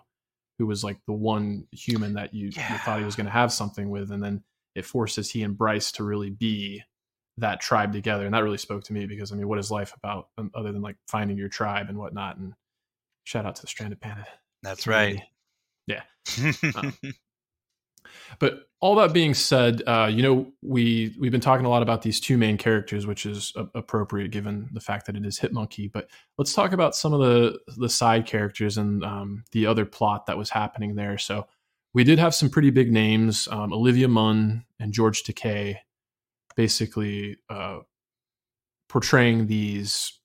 who 0.58 0.66
was 0.66 0.84
like 0.84 0.98
the 1.06 1.12
one 1.12 1.66
human 1.72 2.14
that 2.14 2.34
you, 2.34 2.50
yeah. 2.54 2.72
you 2.72 2.78
thought 2.78 2.98
he 2.98 3.04
was 3.04 3.16
going 3.16 3.26
to 3.26 3.32
have 3.32 3.52
something 3.52 3.90
with, 3.90 4.10
and 4.10 4.22
then 4.22 4.42
it 4.74 4.84
forces 4.84 5.30
he 5.30 5.42
and 5.42 5.56
Bryce 5.56 5.92
to 5.92 6.04
really 6.04 6.30
be 6.30 6.82
that 7.38 7.60
tribe 7.60 7.92
together. 7.92 8.24
And 8.24 8.34
that 8.34 8.42
really 8.42 8.58
spoke 8.58 8.84
to 8.84 8.92
me 8.92 9.06
because 9.06 9.32
I 9.32 9.36
mean, 9.36 9.48
what 9.48 9.58
is 9.58 9.70
life 9.70 9.94
about 9.94 10.28
um, 10.38 10.50
other 10.54 10.72
than 10.72 10.82
like 10.82 10.96
finding 11.08 11.36
your 11.36 11.48
tribe 11.48 11.88
and 11.88 11.98
whatnot? 11.98 12.36
And 12.36 12.54
shout 13.28 13.44
out 13.44 13.54
to 13.56 13.60
the 13.60 13.68
Stranded 13.68 14.00
Panda. 14.00 14.26
That's 14.62 14.84
community. 14.84 15.22
right. 15.86 16.02
Yeah. 16.34 16.72
um, 16.74 16.94
but 18.38 18.60
all 18.80 18.94
that 18.94 19.12
being 19.12 19.34
said, 19.34 19.82
uh, 19.86 20.08
you 20.10 20.22
know, 20.22 20.50
we 20.62 21.14
we've 21.20 21.30
been 21.30 21.42
talking 21.42 21.66
a 21.66 21.68
lot 21.68 21.82
about 21.82 22.00
these 22.00 22.20
two 22.20 22.38
main 22.38 22.56
characters, 22.56 23.06
which 23.06 23.26
is 23.26 23.52
a- 23.54 23.68
appropriate 23.74 24.30
given 24.30 24.70
the 24.72 24.80
fact 24.80 25.04
that 25.06 25.16
it 25.16 25.26
is 25.26 25.38
Hitmonkey. 25.38 25.92
But 25.92 26.08
let's 26.38 26.54
talk 26.54 26.72
about 26.72 26.96
some 26.96 27.12
of 27.12 27.20
the 27.20 27.58
the 27.76 27.90
side 27.90 28.24
characters 28.24 28.78
and 28.78 29.04
um, 29.04 29.44
the 29.52 29.66
other 29.66 29.84
plot 29.84 30.24
that 30.24 30.38
was 30.38 30.48
happening 30.48 30.94
there. 30.94 31.18
So 31.18 31.46
we 31.92 32.04
did 32.04 32.18
have 32.18 32.34
some 32.34 32.48
pretty 32.48 32.70
big 32.70 32.90
names. 32.90 33.46
Um, 33.50 33.74
Olivia 33.74 34.08
Munn 34.08 34.64
and 34.80 34.92
George 34.92 35.22
Takei 35.22 35.76
basically 36.56 37.36
uh, 37.50 37.80
portraying 38.88 39.48
these 39.48 40.17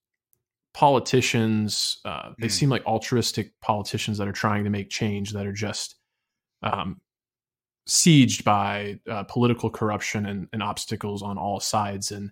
politicians. 0.73 1.99
Uh, 2.03 2.31
they 2.39 2.47
mm. 2.47 2.51
seem 2.51 2.69
like 2.69 2.85
altruistic 2.85 3.51
politicians 3.61 4.17
that 4.17 4.27
are 4.27 4.33
trying 4.33 4.63
to 4.63 4.69
make 4.69 4.89
change, 4.89 5.31
that 5.33 5.45
are 5.45 5.53
just 5.53 5.95
um, 6.61 6.99
sieged 7.87 8.43
by 8.43 8.99
uh, 9.09 9.23
political 9.23 9.69
corruption 9.69 10.25
and, 10.25 10.47
and, 10.53 10.63
obstacles 10.63 11.21
on 11.21 11.37
all 11.37 11.59
sides. 11.59 12.11
And 12.11 12.31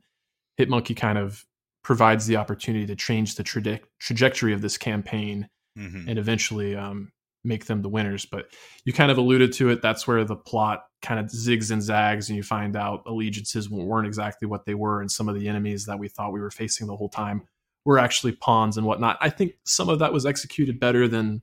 Hitmonkey 0.60 0.95
kind 0.95 1.17
of 1.17 1.45
provides 1.84 2.25
the 2.25 2.38
opportunity 2.38 2.86
to 2.86 2.95
change 2.95 3.36
the 3.36 3.43
tra- 3.43 3.80
trajectory 3.99 4.54
of 4.54 4.62
this 4.62 4.77
campaign 4.77 5.49
mm-hmm. 5.77 6.08
and 6.08 6.17
eventually 6.17 6.75
um, 6.75 7.12
make 7.43 7.65
them 7.65 7.82
the 7.82 7.89
winners. 7.89 8.25
But 8.25 8.45
you 8.86 8.93
kind 8.93 9.12
of 9.12 9.17
alluded 9.17 9.51
to 9.54 9.69
it. 9.69 9.82
That's 9.82 10.08
where 10.08 10.23
the 10.23 10.36
plot 10.36 10.86
kind 11.01 11.19
of 11.19 11.27
zigs 11.27 11.71
and 11.71 11.82
zags, 11.82 12.30
and 12.30 12.38
you 12.38 12.43
find 12.43 12.75
out 12.75 13.04
allegiances 13.06 13.69
weren't 13.69 14.08
exactly 14.08 14.47
what 14.47 14.65
they 14.65 14.75
were, 14.75 15.01
and 15.01 15.12
some 15.12 15.27
of 15.27 15.36
the 15.36 15.47
enemies 15.47 15.86
that 15.86 15.99
we 15.99 16.08
thought 16.08 16.32
we 16.32 16.39
were 16.39 16.51
facing 16.51 16.88
the 16.88 16.95
whole 16.95 17.10
time 17.10 17.41
were 17.86 17.98
actually 17.98 18.34
pawns 18.34 18.78
and 18.78 18.86
whatnot. 18.86 19.17
I 19.22 19.30
think 19.30 19.54
some 19.65 19.89
of 19.89 20.00
that 20.00 20.13
was 20.13 20.26
executed 20.26 20.80
better 20.80 21.08
than 21.08 21.41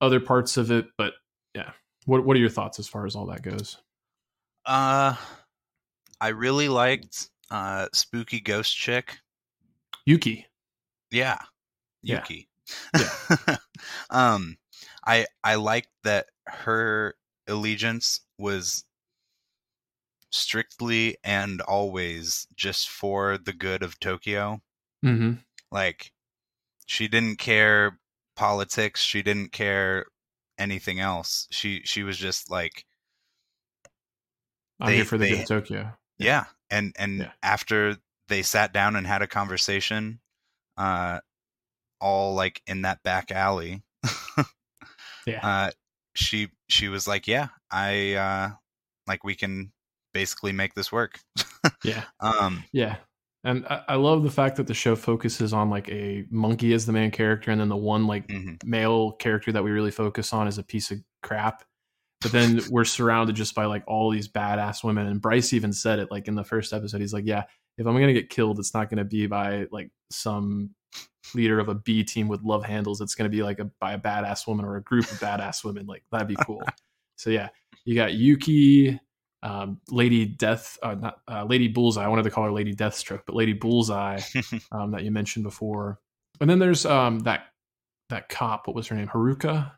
other 0.00 0.20
parts 0.20 0.56
of 0.56 0.70
it, 0.70 0.86
but 0.96 1.14
yeah. 1.54 1.72
What 2.06 2.24
What 2.24 2.36
are 2.36 2.40
your 2.40 2.48
thoughts 2.48 2.78
as 2.78 2.88
far 2.88 3.06
as 3.06 3.14
all 3.14 3.26
that 3.26 3.42
goes? 3.42 3.78
Uh, 4.64 5.14
I 6.20 6.28
really 6.28 6.68
liked 6.68 7.30
uh 7.50 7.88
spooky 7.92 8.40
ghost 8.40 8.76
chick, 8.76 9.18
Yuki. 10.06 10.46
Yeah, 11.10 11.38
Yuki. 12.02 12.48
Yeah. 12.94 13.08
yeah. 13.46 13.56
um, 14.10 14.56
I 15.06 15.26
I 15.44 15.56
liked 15.56 15.88
that 16.04 16.26
her 16.46 17.14
allegiance 17.46 18.20
was 18.38 18.84
strictly 20.30 21.16
and 21.24 21.60
always 21.62 22.46
just 22.54 22.88
for 22.88 23.38
the 23.38 23.52
good 23.52 23.82
of 23.82 23.98
Tokyo. 24.00 24.60
Mm-hmm. 25.04 25.32
Like 25.70 26.12
she 26.86 27.08
didn't 27.08 27.38
care 27.38 27.98
politics. 28.36 29.02
She 29.02 29.22
didn't 29.22 29.52
care 29.52 30.06
anything 30.58 31.00
else. 31.00 31.46
She 31.50 31.82
she 31.84 32.02
was 32.02 32.16
just 32.16 32.50
like 32.50 32.84
I'm 34.80 34.88
they, 34.88 34.96
here 34.96 35.04
for 35.04 35.18
the 35.18 35.30
they, 35.30 35.36
good 35.38 35.46
Tokyo. 35.46 35.92
Yeah, 36.18 36.44
and 36.70 36.94
and 36.98 37.18
yeah. 37.18 37.30
after 37.42 37.96
they 38.28 38.42
sat 38.42 38.72
down 38.72 38.96
and 38.96 39.06
had 39.06 39.22
a 39.22 39.26
conversation, 39.26 40.20
uh, 40.76 41.20
all 42.00 42.34
like 42.34 42.62
in 42.66 42.82
that 42.82 43.02
back 43.02 43.30
alley, 43.30 43.82
yeah. 45.26 45.46
Uh, 45.46 45.70
she 46.14 46.48
she 46.68 46.88
was 46.88 47.06
like, 47.06 47.28
"Yeah, 47.28 47.48
I 47.70 48.14
uh, 48.14 48.50
like 49.06 49.24
we 49.24 49.34
can 49.34 49.72
basically 50.12 50.52
make 50.52 50.74
this 50.74 50.90
work." 50.90 51.20
yeah. 51.84 52.04
Um. 52.20 52.64
Yeah. 52.72 52.96
And 53.48 53.64
I, 53.66 53.82
I, 53.88 53.94
love 53.94 54.24
the 54.24 54.30
fact 54.30 54.56
that 54.56 54.66
the 54.66 54.74
show 54.74 54.94
focuses 54.94 55.54
on 55.54 55.70
like 55.70 55.88
a 55.88 56.26
monkey 56.30 56.74
as 56.74 56.84
the 56.84 56.92
main 56.92 57.10
character, 57.10 57.50
and 57.50 57.58
then 57.58 57.70
the 57.70 57.76
one 57.78 58.06
like 58.06 58.28
mm-hmm. 58.28 58.56
male 58.62 59.12
character 59.12 59.52
that 59.52 59.64
we 59.64 59.70
really 59.70 59.90
focus 59.90 60.34
on 60.34 60.46
is 60.46 60.58
a 60.58 60.62
piece 60.62 60.90
of 60.90 60.98
crap. 61.22 61.64
But 62.20 62.32
then 62.32 62.60
we're 62.70 62.84
surrounded 62.84 63.36
just 63.36 63.54
by 63.54 63.64
like 63.64 63.84
all 63.86 64.10
these 64.10 64.28
badass 64.28 64.84
women. 64.84 65.06
And 65.06 65.22
Bryce 65.22 65.54
even 65.54 65.72
said 65.72 65.98
it 65.98 66.10
like 66.10 66.28
in 66.28 66.34
the 66.34 66.44
first 66.44 66.74
episode. 66.74 67.00
He's 67.00 67.14
like, 67.14 67.24
Yeah, 67.24 67.44
if 67.78 67.86
I'm 67.86 67.94
gonna 67.94 68.12
get 68.12 68.28
killed, 68.28 68.58
it's 68.58 68.74
not 68.74 68.90
gonna 68.90 69.02
be 69.02 69.26
by 69.26 69.66
like 69.72 69.90
some 70.10 70.74
leader 71.34 71.58
of 71.58 71.70
a 71.70 71.74
B 71.74 72.04
team 72.04 72.28
with 72.28 72.42
love 72.42 72.66
handles. 72.66 73.00
It's 73.00 73.14
gonna 73.14 73.30
be 73.30 73.42
like 73.42 73.60
a 73.60 73.70
by 73.80 73.94
a 73.94 73.98
badass 73.98 74.46
woman 74.46 74.66
or 74.66 74.76
a 74.76 74.82
group 74.82 75.10
of 75.10 75.20
badass 75.20 75.64
women. 75.64 75.86
Like 75.86 76.04
that'd 76.12 76.28
be 76.28 76.36
cool. 76.44 76.62
so 77.16 77.30
yeah, 77.30 77.48
you 77.86 77.94
got 77.94 78.12
Yuki, 78.12 79.00
um, 79.42 79.80
Lady 79.88 80.26
Death, 80.26 80.78
uh, 80.82 80.94
not 80.94 81.20
uh, 81.30 81.44
Lady 81.44 81.68
Bullseye. 81.68 82.04
I 82.04 82.08
wanted 82.08 82.24
to 82.24 82.30
call 82.30 82.44
her 82.44 82.52
Lady 82.52 82.74
Deathstroke, 82.74 83.22
but 83.26 83.36
Lady 83.36 83.52
Bullseye 83.52 84.20
um, 84.72 84.92
that 84.92 85.04
you 85.04 85.10
mentioned 85.10 85.44
before. 85.44 86.00
And 86.40 86.48
then 86.48 86.58
there's 86.58 86.84
um, 86.86 87.20
that 87.20 87.46
that 88.08 88.28
cop. 88.28 88.66
What 88.66 88.76
was 88.76 88.88
her 88.88 88.96
name? 88.96 89.08
Haruka. 89.08 89.72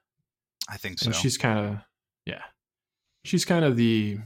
I 0.69 0.77
think 0.77 0.99
so. 0.99 1.07
And 1.07 1.15
she's 1.15 1.37
kind 1.37 1.59
of 1.59 1.79
yeah, 2.27 2.43
she's 3.25 3.45
kind 3.45 3.65
of 3.65 3.77
the. 3.77 4.19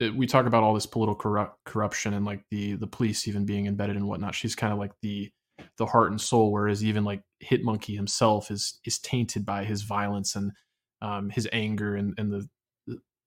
It, 0.00 0.14
we 0.14 0.26
talk 0.26 0.46
about 0.46 0.64
all 0.64 0.74
this 0.74 0.86
political 0.86 1.14
corrupt, 1.14 1.56
corruption 1.64 2.14
and 2.14 2.24
like 2.24 2.42
the 2.50 2.74
the 2.74 2.86
police 2.86 3.28
even 3.28 3.44
being 3.44 3.66
embedded 3.66 3.96
and 3.96 4.06
whatnot. 4.06 4.34
She's 4.34 4.54
kind 4.56 4.72
of 4.72 4.78
like 4.78 4.92
the 5.02 5.30
the 5.78 5.86
heart 5.86 6.10
and 6.10 6.20
soul, 6.20 6.50
whereas 6.50 6.84
even 6.84 7.04
like 7.04 7.22
Hitmonkey 7.42 7.94
himself 7.94 8.50
is 8.50 8.80
is 8.84 8.98
tainted 8.98 9.44
by 9.46 9.64
his 9.64 9.82
violence 9.82 10.34
and 10.36 10.52
um, 11.00 11.30
his 11.30 11.48
anger 11.52 11.94
and 11.94 12.14
and 12.18 12.32
the 12.32 12.48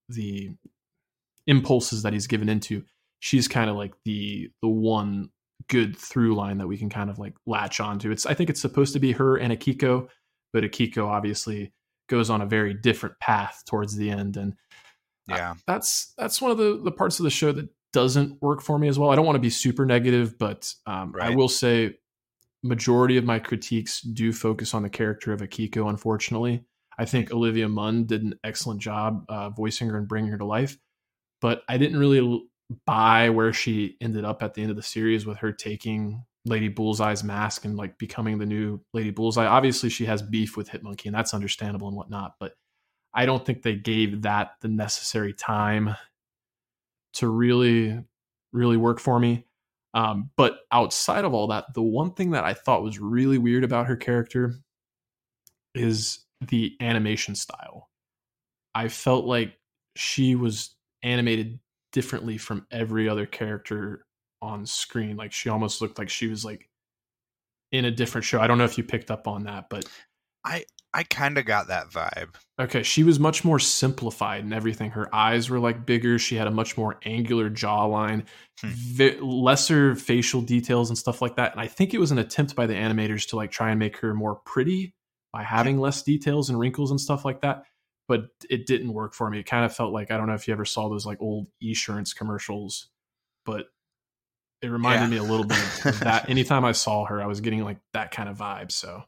the 0.10 0.52
impulses 1.48 2.04
that 2.04 2.14
he's 2.14 2.28
given 2.28 2.50
into 2.50 2.84
she's 3.20 3.48
kind 3.48 3.70
of 3.70 3.76
like 3.76 3.94
the 4.06 4.50
the 4.62 4.68
one 4.68 5.30
good 5.68 5.98
through 5.98 6.36
line 6.36 6.58
that 6.60 6.68
we 6.68 6.78
can 6.78 6.90
kind 6.90 7.10
of 7.10 7.20
like 7.20 7.34
latch 7.46 7.80
onto. 7.80 8.12
It's 8.12 8.26
i 8.26 8.34
think 8.34 8.50
it's 8.50 8.62
supposed 8.62 8.94
to 8.94 9.00
be 9.00 9.12
her 9.14 9.38
and 9.38 9.52
akiko 9.52 10.08
but 10.54 10.64
akiko 10.64 11.08
obviously 11.08 11.74
goes 12.08 12.30
on 12.30 12.42
a 12.42 12.46
very 12.46 12.74
different 12.74 13.20
path 13.20 13.64
towards 13.66 13.96
the 13.96 14.10
end 14.10 14.38
and 14.38 14.54
yeah. 15.28 15.56
that's 15.66 16.14
that's 16.18 16.42
one 16.42 16.52
of 16.52 16.58
the 16.58 16.80
the 16.84 16.92
parts 16.92 17.20
of 17.20 17.24
the 17.24 17.30
show 17.30 17.52
that 17.52 17.68
doesn't 17.94 18.42
work 18.42 18.62
for 18.62 18.78
me 18.78 18.88
as 18.88 19.00
well. 19.00 19.10
I 19.10 19.16
don't 19.16 19.26
want 19.26 19.38
to 19.38 19.42
be 19.42 19.50
super 19.50 19.86
negative 19.86 20.38
but 20.38 20.74
um, 20.86 21.12
right. 21.12 21.32
i 21.32 21.36
will 21.36 21.50
say 21.50 21.98
majority 22.64 23.18
of 23.18 23.24
my 23.24 23.40
critiques 23.40 24.02
do 24.02 24.32
focus 24.32 24.74
on 24.74 24.84
the 24.84 24.90
character 24.90 25.32
of 25.34 25.42
akiko 25.42 25.90
unfortunately 25.90 26.64
I 26.98 27.06
think 27.06 27.32
Olivia 27.32 27.70
Munn 27.70 28.06
did 28.06 28.24
an 28.24 28.36
excellent 28.44 28.82
job 28.82 29.26
uh, 29.30 29.50
voicing 29.50 29.90
her 29.90 29.98
and 29.98 30.08
bringing 30.08 30.32
her 30.32 30.38
to 30.38 30.46
life, 30.46 30.78
but 31.42 31.62
I 31.70 31.78
didn't 31.78 32.00
really 32.00 32.44
buy 32.86 33.30
where 33.30 33.54
she 33.54 33.96
ended 34.02 34.26
up 34.26 34.44
at 34.44 34.54
the 34.54 34.62
end 34.62 34.72
of 34.72 34.78
the 34.78 34.84
series 34.84 35.26
with 35.26 35.38
her 35.38 35.52
taking 35.52 36.24
Lady 36.46 36.70
Bullseye's 36.70 37.24
mask 37.24 37.66
and 37.66 37.78
like 37.78 37.98
becoming 37.98 38.38
the 38.38 38.46
new 38.46 38.82
Lady 38.94 39.12
Bullseye. 39.12 39.46
Obviously, 39.46 39.90
she 39.90 40.06
has 40.06 40.22
beef 40.22 40.58
with 40.58 40.70
Hitmonkey, 40.70 41.06
and 41.06 41.16
that's 41.16 41.34
understandable 41.34 41.88
and 41.88 41.98
whatnot, 41.98 42.36
but 42.40 42.54
I 43.14 43.26
don't 43.26 43.46
think 43.46 43.62
they 43.62 43.76
gave 43.76 44.24
that 44.24 44.52
the 44.62 44.68
necessary 44.68 45.34
time 45.34 45.96
to 47.14 47.28
really, 47.28 48.00
really 48.52 48.78
work 48.78 49.00
for 49.00 49.20
me. 49.20 49.46
Um, 49.94 50.30
but 50.38 50.60
outside 50.72 51.26
of 51.26 51.34
all 51.34 51.48
that, 51.48 51.74
the 51.74 51.82
one 51.82 52.14
thing 52.14 52.32
that 52.32 52.44
I 52.44 52.54
thought 52.54 52.84
was 52.84 53.00
really 53.00 53.38
weird 53.38 53.64
about 53.64 53.88
her 53.88 53.96
character 53.96 54.54
is 55.74 56.20
the 56.42 56.76
animation 56.80 57.36
style. 57.36 57.90
I 58.76 58.90
felt 58.90 59.26
like 59.26 59.58
she 59.96 60.36
was 60.36 60.76
animated 61.04 61.60
differently 61.92 62.38
from 62.38 62.68
every 62.72 63.10
other 63.10 63.26
character 63.26 64.06
on 64.42 64.66
screen. 64.66 65.18
Like 65.18 65.32
she 65.32 65.50
almost 65.50 65.82
looked 65.82 65.98
like 65.98 66.10
she 66.10 66.28
was 66.28 66.46
like 66.46 66.70
in 67.72 67.86
a 67.86 67.92
different 67.92 68.26
show. 68.26 68.40
I 68.40 68.48
don't 68.48 68.58
know 68.58 68.66
if 68.66 68.78
you 68.78 68.84
picked 68.84 69.12
up 69.12 69.28
on 69.28 69.44
that, 69.44 69.70
but 69.70 69.86
I 70.46 70.66
I 70.94 71.04
kind 71.04 71.38
of 71.38 71.46
got 71.46 71.68
that 71.68 71.90
vibe. 71.90 72.36
Okay, 72.60 72.82
she 72.82 73.04
was 73.04 73.20
much 73.20 73.44
more 73.44 73.60
simplified 73.60 74.44
and 74.44 74.54
everything. 74.54 74.92
Her 74.92 75.14
eyes 75.14 75.50
were 75.50 75.60
like 75.60 75.86
bigger. 75.86 76.18
She 76.18 76.36
had 76.36 76.48
a 76.48 76.52
much 76.52 76.78
more 76.78 77.00
angular 77.06 77.50
jawline, 77.50 78.24
hmm. 78.62 79.24
lesser 79.24 79.96
facial 79.96 80.42
details 80.42 80.90
and 80.90 80.98
stuff 80.98 81.22
like 81.22 81.36
that. 81.36 81.52
And 81.52 81.62
I 81.62 81.68
think 81.68 81.94
it 81.94 82.00
was 82.00 82.12
an 82.12 82.18
attempt 82.18 82.56
by 82.56 82.66
the 82.66 82.74
animators 82.74 83.28
to 83.30 83.36
like 83.36 83.52
try 83.52 83.70
and 83.70 83.80
make 83.80 83.98
her 83.98 84.14
more 84.14 84.36
pretty 84.46 84.94
by 85.38 85.44
having 85.44 85.80
less 85.80 86.02
details 86.02 86.50
and 86.50 86.58
wrinkles 86.58 86.90
and 86.90 87.00
stuff 87.00 87.24
like 87.24 87.42
that. 87.42 87.62
But 88.08 88.30
it 88.50 88.66
didn't 88.66 88.92
work 88.92 89.14
for 89.14 89.30
me. 89.30 89.40
It 89.40 89.46
kind 89.46 89.66
of 89.66 89.76
felt 89.76 89.94
like 89.94 90.10
I 90.10 90.18
don't 90.18 90.26
know 90.26 90.34
if 90.34 90.48
you 90.48 90.54
ever 90.54 90.66
saw 90.66 90.90
those 90.90 91.06
like 91.06 91.22
old 91.22 91.46
insurance 91.62 92.12
commercials, 92.12 92.88
but 93.46 93.68
it 94.64 94.70
reminded 94.70 95.04
yeah. 95.04 95.10
me 95.10 95.18
a 95.18 95.30
little 95.30 95.46
bit 95.46 95.60
of 95.86 96.00
that. 96.00 96.28
Anytime 96.28 96.66
I 96.66 96.72
saw 96.72 97.06
her, 97.06 97.22
I 97.22 97.28
was 97.28 97.40
getting 97.40 97.64
like 97.64 97.78
that 97.94 98.10
kind 98.10 98.30
of 98.30 98.38
vibe. 98.40 98.72
So, 98.72 99.04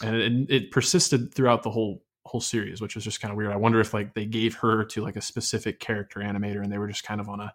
and 0.00 0.14
it, 0.14 0.54
it 0.54 0.70
persisted 0.70 1.34
throughout 1.34 1.64
the 1.64 1.70
whole 1.70 2.04
whole 2.24 2.40
series, 2.40 2.80
which 2.80 2.94
was 2.94 3.02
just 3.02 3.20
kind 3.20 3.32
of 3.32 3.36
weird. 3.36 3.50
I 3.50 3.56
wonder 3.56 3.80
if 3.80 3.92
like 3.92 4.14
they 4.14 4.26
gave 4.26 4.54
her 4.58 4.84
to 4.84 5.02
like 5.02 5.16
a 5.16 5.22
specific 5.22 5.80
character 5.80 6.20
animator 6.20 6.62
and 6.62 6.70
they 6.70 6.78
were 6.78 6.86
just 6.86 7.02
kind 7.02 7.20
of 7.20 7.28
on 7.28 7.40
a 7.40 7.52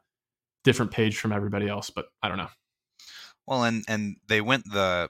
different 0.65 0.91
page 0.91 1.17
from 1.17 1.31
everybody 1.31 1.69
else. 1.69 1.89
But 1.89 2.07
I 2.21 2.27
don't 2.27 2.37
know. 2.37 2.49
Well, 3.47 3.63
and 3.63 3.85
and 3.87 4.17
they 4.27 4.41
went 4.41 4.65
the 4.65 5.09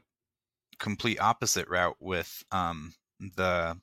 complete 0.77 1.19
opposite 1.19 1.67
route 1.67 1.97
with 1.99 2.43
um 2.51 2.93
the 3.19 3.77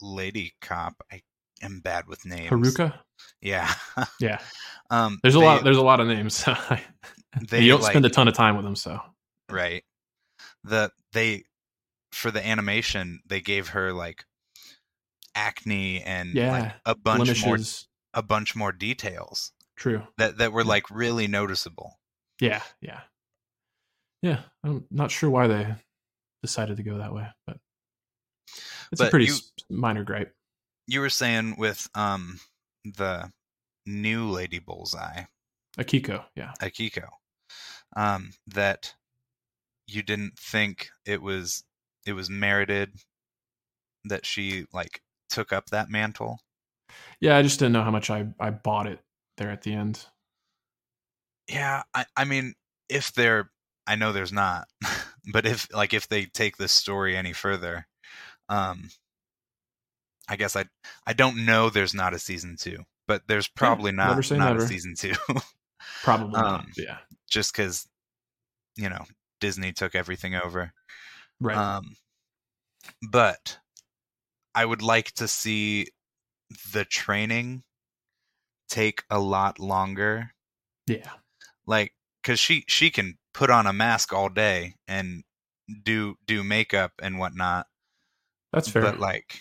lady 0.00 0.52
cop. 0.60 0.94
I 1.10 1.22
am 1.62 1.80
bad 1.80 2.06
with 2.06 2.24
names. 2.24 2.50
Haruka. 2.50 2.94
Yeah. 3.40 3.72
yeah. 4.20 4.38
Um, 4.90 5.18
there's 5.22 5.34
a 5.34 5.38
they, 5.38 5.44
lot. 5.44 5.64
There's 5.64 5.76
a 5.76 5.82
lot 5.82 6.00
of 6.00 6.08
names. 6.08 6.44
they 7.48 7.60
you 7.60 7.70
don't 7.70 7.82
like, 7.82 7.92
spend 7.92 8.06
a 8.06 8.10
ton 8.10 8.28
of 8.28 8.34
time 8.34 8.56
with 8.56 8.64
them, 8.64 8.76
so 8.76 9.00
right. 9.50 9.84
The 10.64 10.90
they 11.12 11.44
for 12.12 12.30
the 12.30 12.46
animation 12.46 13.20
they 13.26 13.40
gave 13.40 13.68
her 13.68 13.92
like 13.92 14.24
acne 15.34 16.02
and 16.02 16.34
yeah, 16.34 16.52
like 16.52 16.72
a 16.84 16.94
bunch 16.94 17.24
blemishes. 17.24 17.46
more 17.46 17.58
a 18.14 18.22
bunch 18.22 18.54
more 18.54 18.72
details. 18.72 19.52
True. 19.76 20.02
That 20.18 20.38
that 20.38 20.52
were 20.52 20.64
like 20.64 20.90
really 20.90 21.26
noticeable. 21.26 21.98
Yeah, 22.40 22.60
yeah. 22.80 23.00
Yeah, 24.22 24.40
I'm 24.62 24.84
not 24.90 25.10
sure 25.10 25.28
why 25.28 25.48
they 25.48 25.74
decided 26.42 26.76
to 26.76 26.84
go 26.84 26.98
that 26.98 27.12
way, 27.12 27.26
but 27.46 27.56
it's 28.92 29.00
but 29.00 29.08
a 29.08 29.10
pretty 29.10 29.26
you, 29.26 29.34
minor 29.70 30.04
gripe. 30.04 30.34
You 30.86 31.00
were 31.00 31.10
saying 31.10 31.56
with 31.58 31.88
um 31.94 32.38
the 32.84 33.32
new 33.86 34.28
Lady 34.30 34.58
Bullseye, 34.58 35.24
Akiko, 35.78 36.24
yeah, 36.36 36.52
Akiko, 36.60 37.08
um, 37.96 38.32
that 38.46 38.94
you 39.86 40.02
didn't 40.02 40.38
think 40.38 40.90
it 41.06 41.22
was 41.22 41.64
it 42.06 42.12
was 42.12 42.28
merited 42.30 42.92
that 44.04 44.26
she 44.26 44.66
like 44.72 45.00
took 45.30 45.52
up 45.52 45.66
that 45.70 45.90
mantle. 45.90 46.38
Yeah, 47.20 47.36
I 47.36 47.42
just 47.42 47.58
didn't 47.58 47.72
know 47.72 47.82
how 47.82 47.90
much 47.90 48.10
I 48.10 48.26
I 48.38 48.50
bought 48.50 48.86
it 48.86 49.00
there 49.38 49.50
at 49.50 49.62
the 49.62 49.72
end. 49.72 50.04
Yeah, 51.48 51.82
I 51.94 52.04
I 52.16 52.24
mean, 52.24 52.54
if 52.88 53.12
they're 53.12 53.50
I 53.86 53.96
know 53.96 54.12
there's 54.12 54.32
not, 54.32 54.68
but 55.32 55.46
if 55.46 55.72
like 55.74 55.94
if 55.94 56.08
they 56.08 56.26
take 56.26 56.56
this 56.56 56.72
story 56.72 57.16
any 57.16 57.32
further, 57.32 57.86
um, 58.52 58.90
I 60.28 60.36
guess 60.36 60.56
I 60.56 60.66
I 61.06 61.14
don't 61.14 61.44
know. 61.46 61.70
There's 61.70 61.94
not 61.94 62.14
a 62.14 62.18
season 62.18 62.56
two, 62.58 62.84
but 63.08 63.22
there's 63.26 63.48
probably 63.48 63.92
yeah, 63.92 63.96
not 63.96 64.30
not 64.30 64.52
never. 64.52 64.64
a 64.64 64.68
season 64.68 64.94
two. 64.96 65.14
probably 66.02 66.34
um, 66.34 66.42
not. 66.42 66.66
Yeah, 66.76 66.98
just 67.30 67.52
because 67.52 67.88
you 68.76 68.90
know 68.90 69.04
Disney 69.40 69.72
took 69.72 69.94
everything 69.94 70.34
over. 70.34 70.72
Right. 71.40 71.56
Um, 71.56 71.96
but 73.10 73.58
I 74.54 74.66
would 74.66 74.82
like 74.82 75.12
to 75.12 75.26
see 75.26 75.86
the 76.72 76.84
training 76.84 77.62
take 78.68 79.02
a 79.10 79.18
lot 79.18 79.58
longer. 79.58 80.32
Yeah. 80.86 81.10
Like 81.66 81.94
cuz 82.22 82.38
she 82.38 82.64
she 82.68 82.90
can 82.90 83.18
put 83.32 83.48
on 83.48 83.66
a 83.66 83.72
mask 83.72 84.12
all 84.12 84.28
day 84.28 84.76
and 84.86 85.24
do 85.84 86.16
do 86.26 86.44
makeup 86.44 86.92
and 87.02 87.18
whatnot. 87.18 87.66
That's 88.52 88.68
fair. 88.68 88.82
But 88.82 88.98
like, 88.98 89.38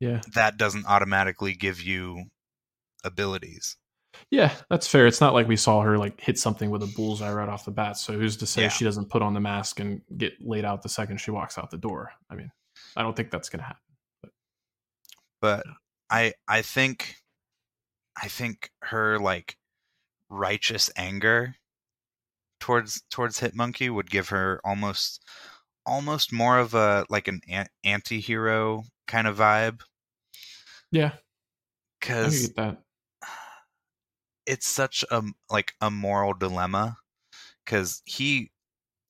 yeah, 0.00 0.20
that 0.34 0.56
doesn't 0.56 0.86
automatically 0.86 1.54
give 1.54 1.80
you 1.80 2.24
abilities. 3.02 3.76
Yeah, 4.30 4.52
that's 4.70 4.86
fair. 4.86 5.06
It's 5.06 5.20
not 5.20 5.34
like 5.34 5.48
we 5.48 5.56
saw 5.56 5.80
her 5.82 5.98
like 5.98 6.20
hit 6.20 6.38
something 6.38 6.70
with 6.70 6.82
a 6.82 6.92
bullseye 6.94 7.32
right 7.32 7.48
off 7.48 7.64
the 7.64 7.70
bat. 7.70 7.96
So 7.96 8.12
who's 8.12 8.36
to 8.38 8.46
say 8.46 8.62
yeah. 8.62 8.68
she 8.68 8.84
doesn't 8.84 9.10
put 9.10 9.22
on 9.22 9.34
the 9.34 9.40
mask 9.40 9.80
and 9.80 10.02
get 10.16 10.34
laid 10.40 10.64
out 10.64 10.82
the 10.82 10.88
second 10.88 11.18
she 11.18 11.30
walks 11.30 11.58
out 11.58 11.70
the 11.70 11.78
door? 11.78 12.12
I 12.30 12.34
mean, 12.34 12.50
I 12.96 13.02
don't 13.02 13.16
think 13.16 13.30
that's 13.30 13.48
going 13.48 13.60
to 13.60 13.66
happen. 13.66 13.80
But, 14.22 14.30
but 15.40 15.66
I 16.10 16.32
I 16.46 16.62
think 16.62 17.16
I 18.20 18.28
think 18.28 18.70
her 18.82 19.18
like 19.18 19.56
righteous 20.30 20.90
anger 20.96 21.56
towards 22.60 23.02
towards 23.10 23.40
Hitmonkey 23.40 23.92
would 23.92 24.10
give 24.10 24.30
her 24.30 24.60
almost 24.64 25.22
almost 25.86 26.32
more 26.32 26.58
of 26.58 26.74
a 26.74 27.06
like 27.08 27.28
an 27.28 27.40
anti-hero 27.84 28.84
kind 29.06 29.26
of 29.26 29.38
vibe. 29.38 29.80
Yeah. 30.90 31.12
Cuz 32.00 32.52
it's 34.46 34.66
such 34.66 35.04
a 35.10 35.22
like 35.50 35.74
a 35.80 35.90
moral 35.90 36.34
dilemma 36.34 36.98
because 37.64 38.02
he 38.04 38.50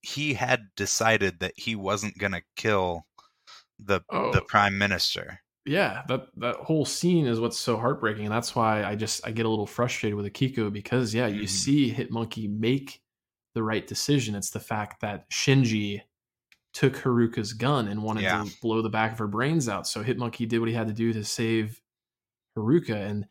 he 0.03 0.35
had 0.35 0.69
decided 0.77 1.41
that 1.41 1.53
he 1.57 1.75
wasn't 1.75 2.17
gonna 2.19 2.43
kill 2.57 3.07
the 3.79 4.01
oh. 4.11 4.33
the 4.33 4.43
prime 4.43 4.79
minister 4.79 5.41
yeah 5.67 6.03
that 6.09 6.27
that 6.37 6.57
whole 6.57 6.85
scene 6.85 7.27
is 7.27 7.41
what's 7.41 7.59
so 7.59 7.77
heartbreaking 7.77 8.27
and 8.27 8.35
that's 8.35 8.55
why 8.55 8.85
i 8.85 8.95
just 8.95 9.27
i 9.27 9.31
get 9.31 9.47
a 9.47 9.49
little 9.49 9.67
frustrated 9.67 10.15
with 10.17 10.27
akiko 10.27 10.73
because 10.73 11.15
yeah 11.15 11.27
you 11.27 11.43
mm-hmm. 11.43 11.47
see 11.47 11.93
hitmonkey 11.93 12.49
make 12.49 13.01
the 13.55 13.63
right 13.63 13.87
decision 13.87 14.35
it's 14.35 14.51
the 14.51 14.61
fact 14.61 15.01
that 15.01 15.29
shinji 15.31 16.01
took 16.75 16.97
haruka's 16.97 17.53
gun 17.53 17.87
and 17.89 18.03
wanted 18.03 18.25
yeah. 18.25 18.43
to 18.43 18.51
blow 18.61 18.83
the 18.83 18.91
back 18.91 19.13
of 19.13 19.19
her 19.19 19.29
brains 19.29 19.69
out 19.69 19.87
so 19.87 20.03
hitmonkey 20.03 20.47
did 20.47 20.59
what 20.59 20.69
he 20.69 20.75
had 20.75 20.89
to 20.89 20.93
do 20.93 21.13
to 21.13 21.25
save 21.25 21.81
haruka 22.59 22.95
and 22.95 23.27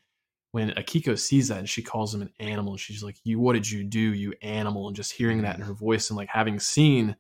when 0.54 0.70
akiko 0.72 1.20
sees 1.20 1.50
that 1.50 1.60
and 1.60 1.70
she 1.70 1.82
calls 1.82 2.16
him 2.16 2.22
an 2.22 2.32
animal 2.40 2.78
she's 2.78 3.04
like 3.04 3.18
you 3.24 3.40
what 3.40 3.54
did 3.54 3.70
you 3.70 3.84
do 3.84 4.00
you 4.00 4.34
animal 4.42 4.88
and 4.88 4.96
just 4.96 5.12
hearing 5.12 5.42
that 5.42 5.56
in 5.56 5.62
mm-hmm. 5.62 5.70
her 5.70 5.76
voice 5.76 6.10
and 6.10 6.18
like 6.18 6.30
having 6.30 6.60
seen 6.60 7.16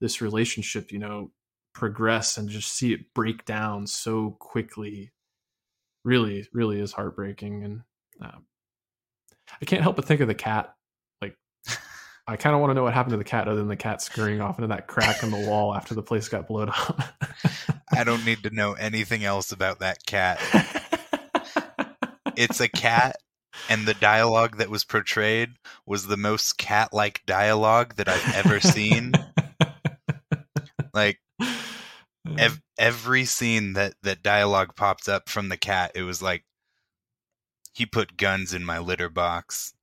this 0.00 0.22
relationship 0.22 0.90
you 0.90 0.98
know 0.98 1.30
progress 1.74 2.38
and 2.38 2.48
just 2.48 2.72
see 2.72 2.92
it 2.92 3.12
break 3.14 3.44
down 3.44 3.86
so 3.86 4.36
quickly 4.40 5.12
really 6.04 6.48
really 6.52 6.80
is 6.80 6.92
heartbreaking 6.92 7.62
and 7.62 7.80
um, 8.22 8.46
i 9.60 9.64
can't 9.66 9.82
help 9.82 9.96
but 9.96 10.04
think 10.06 10.20
of 10.20 10.28
the 10.28 10.34
cat 10.34 10.74
i 12.28 12.36
kind 12.36 12.54
of 12.54 12.60
want 12.60 12.70
to 12.70 12.74
know 12.74 12.84
what 12.84 12.94
happened 12.94 13.12
to 13.12 13.16
the 13.16 13.24
cat 13.24 13.48
other 13.48 13.56
than 13.56 13.68
the 13.68 13.76
cat 13.76 14.00
scurrying 14.02 14.40
off 14.40 14.58
into 14.58 14.68
that 14.68 14.86
crack 14.86 15.22
in 15.22 15.30
the 15.30 15.48
wall 15.48 15.74
after 15.74 15.94
the 15.94 16.02
place 16.02 16.28
got 16.28 16.46
blown 16.46 16.68
up. 16.68 17.00
I 17.92 18.04
don't 18.04 18.24
need 18.24 18.42
to 18.44 18.50
know 18.50 18.74
anything 18.74 19.24
else 19.24 19.50
about 19.50 19.80
that 19.80 20.04
cat. 20.06 20.40
It's 22.36 22.60
a 22.60 22.68
cat 22.68 23.16
and 23.68 23.84
the 23.84 23.94
dialogue 23.94 24.58
that 24.58 24.70
was 24.70 24.84
portrayed 24.84 25.54
was 25.86 26.06
the 26.06 26.16
most 26.16 26.56
cat-like 26.56 27.22
dialogue 27.26 27.96
that 27.96 28.08
i've 28.08 28.34
ever 28.36 28.60
seen. 28.60 29.12
Like 30.94 31.18
Ev- 32.36 32.60
every 32.78 33.24
scene 33.24 33.72
that 33.74 33.94
that 34.02 34.22
dialogue 34.22 34.76
popped 34.76 35.08
up 35.08 35.28
from 35.28 35.48
the 35.48 35.56
cat, 35.56 35.92
it 35.94 36.02
was 36.02 36.20
like 36.22 36.44
he 37.72 37.86
put 37.86 38.16
guns 38.16 38.52
in 38.52 38.64
my 38.64 38.78
litter 38.78 39.08
box. 39.08 39.74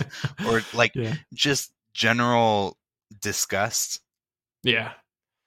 or 0.46 0.62
like 0.74 0.92
yeah. 0.94 1.14
just 1.34 1.72
general 1.94 2.76
disgust. 3.20 4.00
Yeah. 4.62 4.92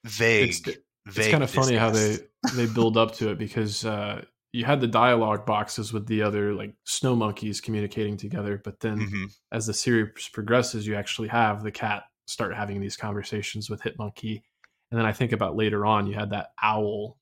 Vague. 0.06 0.50
It's, 0.50 0.60
vague 0.60 0.78
it's 1.08 1.28
kind 1.28 1.44
of 1.44 1.50
funny 1.50 1.76
how 1.76 1.92
they 1.92 2.18
they 2.56 2.66
build 2.66 2.98
up 2.98 3.14
to 3.16 3.30
it 3.30 3.38
because 3.38 3.86
uh 3.86 4.24
you 4.56 4.64
had 4.64 4.80
the 4.80 4.88
dialogue 4.88 5.46
boxes 5.46 5.92
with 5.92 6.08
the 6.08 6.22
other 6.22 6.54
like 6.54 6.74
snow 6.86 7.14
monkeys 7.14 7.60
communicating 7.60 8.16
together, 8.16 8.62
but 8.64 8.80
then 8.80 9.00
mm-hmm. 9.00 9.26
as 9.52 9.68
the 9.68 9.74
series 9.74 10.30
progresses, 10.32 10.88
you 10.88 10.96
actually 10.96 11.28
have 11.28 11.62
the 11.62 11.74
cat 11.74 12.04
start 12.26 12.56
having 12.56 12.80
these 12.80 12.96
conversations 12.96 13.70
with 13.70 13.82
Hitmonkey. 13.82 14.44
And 14.92 15.00
then 15.00 15.06
I 15.06 15.12
think 15.12 15.34
about 15.34 15.58
later 15.58 15.86
on, 15.86 16.08
you 16.08 16.14
had 16.14 16.30
that 16.30 16.52
owl 16.64 17.18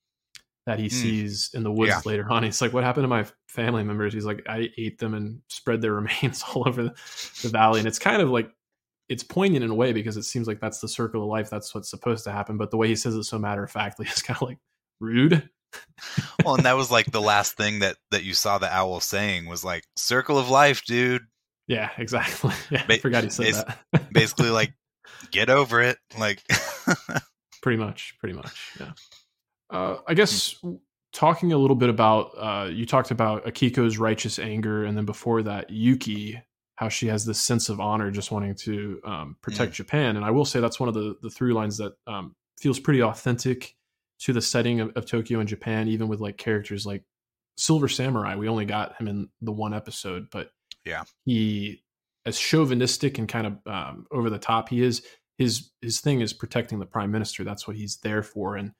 that 0.66 0.78
he 0.78 0.86
mm. 0.86 0.92
sees 0.92 1.50
in 1.52 1.62
the 1.62 1.72
woods 1.72 1.90
yeah. 1.90 2.00
later 2.04 2.26
on. 2.30 2.42
He's 2.42 2.60
like, 2.60 2.72
"What 2.72 2.84
happened 2.84 3.04
to 3.04 3.08
my 3.08 3.26
family 3.48 3.84
members?" 3.84 4.14
He's 4.14 4.24
like, 4.24 4.42
"I 4.48 4.70
ate 4.76 4.98
them 4.98 5.14
and 5.14 5.40
spread 5.48 5.82
their 5.82 5.92
remains 5.94 6.42
all 6.42 6.66
over 6.66 6.84
the, 6.84 6.94
the 7.42 7.48
valley." 7.48 7.80
And 7.80 7.88
it's 7.88 7.98
kind 7.98 8.22
of 8.22 8.30
like 8.30 8.50
it's 9.08 9.22
poignant 9.22 9.64
in 9.64 9.70
a 9.70 9.74
way 9.74 9.92
because 9.92 10.16
it 10.16 10.22
seems 10.22 10.46
like 10.46 10.60
that's 10.60 10.80
the 10.80 10.88
circle 10.88 11.22
of 11.22 11.28
life. 11.28 11.50
That's 11.50 11.74
what's 11.74 11.90
supposed 11.90 12.24
to 12.24 12.32
happen. 12.32 12.56
But 12.56 12.70
the 12.70 12.76
way 12.76 12.88
he 12.88 12.96
says 12.96 13.14
it 13.14 13.24
so 13.24 13.38
matter 13.38 13.64
of 13.64 13.70
factly 13.70 14.06
is 14.10 14.22
kind 14.22 14.36
of 14.40 14.48
like 14.48 14.58
rude. 15.00 15.48
well, 16.44 16.54
and 16.54 16.64
that 16.64 16.76
was 16.76 16.90
like 16.90 17.10
the 17.10 17.20
last 17.20 17.56
thing 17.56 17.80
that 17.80 17.96
that 18.10 18.24
you 18.24 18.34
saw 18.34 18.58
the 18.58 18.72
owl 18.72 19.00
saying 19.00 19.46
was 19.46 19.64
like 19.64 19.84
"circle 19.96 20.38
of 20.38 20.48
life, 20.48 20.84
dude." 20.84 21.22
Yeah, 21.66 21.90
exactly. 21.96 22.52
Yeah, 22.70 22.84
ba- 22.86 22.94
I 22.94 22.98
forgot 22.98 23.24
he 23.24 23.30
said 23.30 23.54
that. 23.54 24.12
basically, 24.12 24.50
like 24.50 24.72
get 25.30 25.50
over 25.50 25.80
it. 25.80 25.98
Like 26.18 26.42
pretty 27.62 27.78
much, 27.78 28.14
pretty 28.20 28.34
much. 28.34 28.72
Yeah. 28.78 28.92
Uh, 29.74 29.96
I 30.06 30.14
guess 30.14 30.54
talking 31.12 31.52
a 31.52 31.58
little 31.58 31.76
bit 31.76 31.88
about 31.88 32.30
uh, 32.38 32.68
you 32.70 32.86
talked 32.86 33.10
about 33.10 33.44
Akiko's 33.44 33.98
righteous 33.98 34.38
anger, 34.38 34.84
and 34.84 34.96
then 34.96 35.04
before 35.04 35.42
that, 35.42 35.68
Yuki, 35.68 36.40
how 36.76 36.88
she 36.88 37.08
has 37.08 37.26
this 37.26 37.40
sense 37.40 37.68
of 37.68 37.80
honor, 37.80 38.10
just 38.10 38.30
wanting 38.30 38.54
to 38.54 39.00
um, 39.04 39.36
protect 39.42 39.72
mm. 39.72 39.76
Japan. 39.76 40.16
And 40.16 40.24
I 40.24 40.30
will 40.30 40.44
say 40.44 40.60
that's 40.60 40.78
one 40.78 40.88
of 40.88 40.94
the 40.94 41.16
the 41.22 41.30
through 41.30 41.54
lines 41.54 41.76
that 41.78 41.92
um, 42.06 42.34
feels 42.58 42.78
pretty 42.78 43.02
authentic 43.02 43.74
to 44.20 44.32
the 44.32 44.40
setting 44.40 44.80
of, 44.80 44.92
of 44.94 45.06
Tokyo 45.06 45.40
and 45.40 45.48
Japan, 45.48 45.88
even 45.88 46.06
with 46.06 46.20
like 46.20 46.36
characters 46.36 46.86
like 46.86 47.02
Silver 47.56 47.88
Samurai. 47.88 48.36
We 48.36 48.48
only 48.48 48.64
got 48.64 48.96
him 48.96 49.08
in 49.08 49.28
the 49.42 49.52
one 49.52 49.74
episode, 49.74 50.28
but 50.30 50.50
yeah, 50.84 51.02
he 51.24 51.82
as 52.26 52.38
chauvinistic 52.38 53.18
and 53.18 53.28
kind 53.28 53.46
of 53.46 53.58
um, 53.66 54.06
over 54.12 54.30
the 54.30 54.38
top 54.38 54.68
he 54.68 54.82
is, 54.82 55.02
his 55.36 55.70
his 55.82 56.00
thing 56.00 56.20
is 56.20 56.32
protecting 56.32 56.78
the 56.78 56.86
prime 56.86 57.10
minister. 57.10 57.42
That's 57.42 57.66
what 57.66 57.76
he's 57.76 57.98
there 58.04 58.22
for. 58.22 58.56
And 58.56 58.72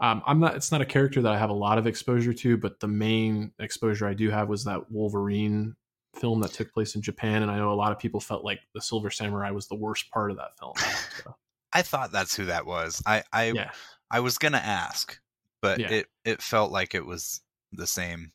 um, 0.00 0.22
I'm 0.26 0.38
not. 0.38 0.54
It's 0.54 0.70
not 0.70 0.80
a 0.80 0.86
character 0.86 1.20
that 1.22 1.32
I 1.32 1.38
have 1.38 1.50
a 1.50 1.54
lot 1.54 1.78
of 1.78 1.86
exposure 1.86 2.32
to, 2.32 2.56
but 2.56 2.78
the 2.78 2.88
main 2.88 3.52
exposure 3.58 4.06
I 4.06 4.14
do 4.14 4.30
have 4.30 4.48
was 4.48 4.64
that 4.64 4.90
Wolverine 4.90 5.74
film 6.14 6.40
that 6.40 6.52
took 6.52 6.72
place 6.72 6.94
in 6.94 7.02
Japan, 7.02 7.42
and 7.42 7.50
I 7.50 7.58
know 7.58 7.72
a 7.72 7.74
lot 7.74 7.90
of 7.90 7.98
people 7.98 8.20
felt 8.20 8.44
like 8.44 8.60
the 8.74 8.80
Silver 8.80 9.10
Samurai 9.10 9.50
was 9.50 9.66
the 9.66 9.74
worst 9.74 10.10
part 10.10 10.30
of 10.30 10.36
that 10.36 10.58
film. 10.58 10.74
So. 11.24 11.34
I 11.72 11.82
thought 11.82 12.12
that's 12.12 12.36
who 12.36 12.46
that 12.46 12.64
was. 12.64 13.02
I 13.04 13.24
I 13.32 13.50
yeah. 13.50 13.70
I 14.10 14.20
was 14.20 14.38
gonna 14.38 14.56
ask, 14.58 15.18
but 15.60 15.80
yeah. 15.80 15.90
it 15.90 16.06
it 16.24 16.42
felt 16.42 16.70
like 16.70 16.94
it 16.94 17.04
was 17.04 17.40
the 17.72 17.86
same. 17.86 18.32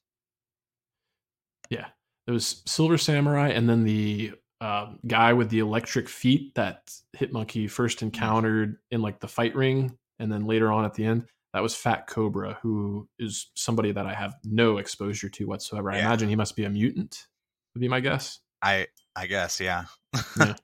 Yeah, 1.70 1.88
it 2.28 2.32
was 2.32 2.62
Silver 2.66 2.98
Samurai, 2.98 3.50
and 3.50 3.70
then 3.70 3.86
the 3.86 4.34
uh, 4.60 4.94
guy 5.08 5.34
with 5.34 5.50
the 5.50 5.60
electric 5.60 6.10
feet 6.10 6.56
that 6.56 6.94
Hitmonkey 7.18 7.70
first 7.70 7.98
mm-hmm. 7.98 8.08
encountered 8.08 8.78
in 8.92 9.02
like 9.02 9.20
the 9.20 9.28
fight 9.28 9.56
ring, 9.56 9.98
and 10.20 10.32
then 10.32 10.46
later 10.46 10.72
on 10.72 10.86
at 10.86 10.94
the 10.94 11.06
end, 11.06 11.26
that 11.54 11.62
was 11.62 11.76
Fat 11.76 12.08
Cobra, 12.08 12.58
who 12.62 13.08
is 13.20 13.52
somebody 13.56 13.92
that 13.92 14.08
I 14.08 14.14
have 14.14 14.36
no 14.44 14.78
exposure 14.78 15.30
to 15.30 15.48
whatsoever. 15.48 15.92
Yeah. 15.92 15.98
I 15.98 16.00
imagine 16.00 16.30
he 16.30 16.36
must 16.36 16.56
be 16.56 16.64
a 16.64 16.70
mutant. 16.70 17.28
Would 17.74 17.82
be 17.82 17.88
my 17.88 18.00
guess. 18.00 18.40
I 18.62 18.88
I 19.16 19.28
guess, 19.28 19.60
yeah. 19.60 19.86
yeah. 20.40 20.56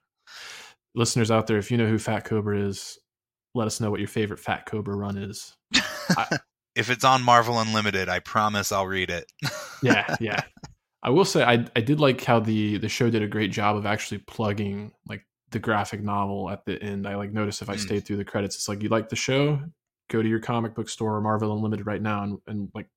Listeners 0.94 1.30
out 1.30 1.46
there, 1.46 1.58
if 1.58 1.70
you 1.70 1.76
know 1.76 1.86
who 1.86 1.98
Fat 1.98 2.24
Cobra 2.24 2.58
is, 2.58 2.98
let 3.54 3.66
us 3.66 3.80
know 3.80 3.90
what 3.90 4.00
your 4.00 4.08
favorite 4.08 4.40
Fat 4.40 4.66
Cobra 4.66 4.96
run 4.96 5.16
is. 5.16 5.56
I, 6.10 6.38
if 6.74 6.90
it's 6.90 7.04
on 7.04 7.22
Marvel 7.22 7.60
Unlimited, 7.60 8.08
I 8.08 8.18
promise 8.18 8.72
I'll 8.72 8.86
read 8.86 9.10
it. 9.10 9.30
yeah, 9.82 10.16
yeah. 10.20 10.40
I 11.02 11.10
will 11.10 11.24
say 11.24 11.44
I 11.44 11.66
I 11.76 11.80
did 11.80 12.00
like 12.00 12.24
how 12.24 12.40
the 12.40 12.78
the 12.78 12.88
show 12.88 13.10
did 13.10 13.22
a 13.22 13.28
great 13.28 13.52
job 13.52 13.76
of 13.76 13.86
actually 13.86 14.18
plugging 14.18 14.92
like 15.08 15.24
the 15.50 15.58
graphic 15.60 16.02
novel 16.02 16.50
at 16.50 16.64
the 16.64 16.82
end. 16.82 17.06
I 17.06 17.14
like 17.14 17.32
noticed 17.32 17.62
if 17.62 17.70
I 17.70 17.76
mm. 17.76 17.80
stayed 17.80 18.04
through 18.04 18.16
the 18.16 18.24
credits, 18.24 18.56
it's 18.56 18.68
like 18.68 18.82
you 18.82 18.88
like 18.88 19.08
the 19.08 19.16
show, 19.16 19.60
go 20.10 20.20
to 20.22 20.28
your 20.28 20.40
comic 20.40 20.74
book 20.74 20.88
store 20.88 21.16
or 21.16 21.20
Marvel 21.20 21.54
Unlimited 21.54 21.86
right 21.86 22.02
now 22.02 22.22
and, 22.24 22.38
and 22.46 22.68
like 22.74 22.88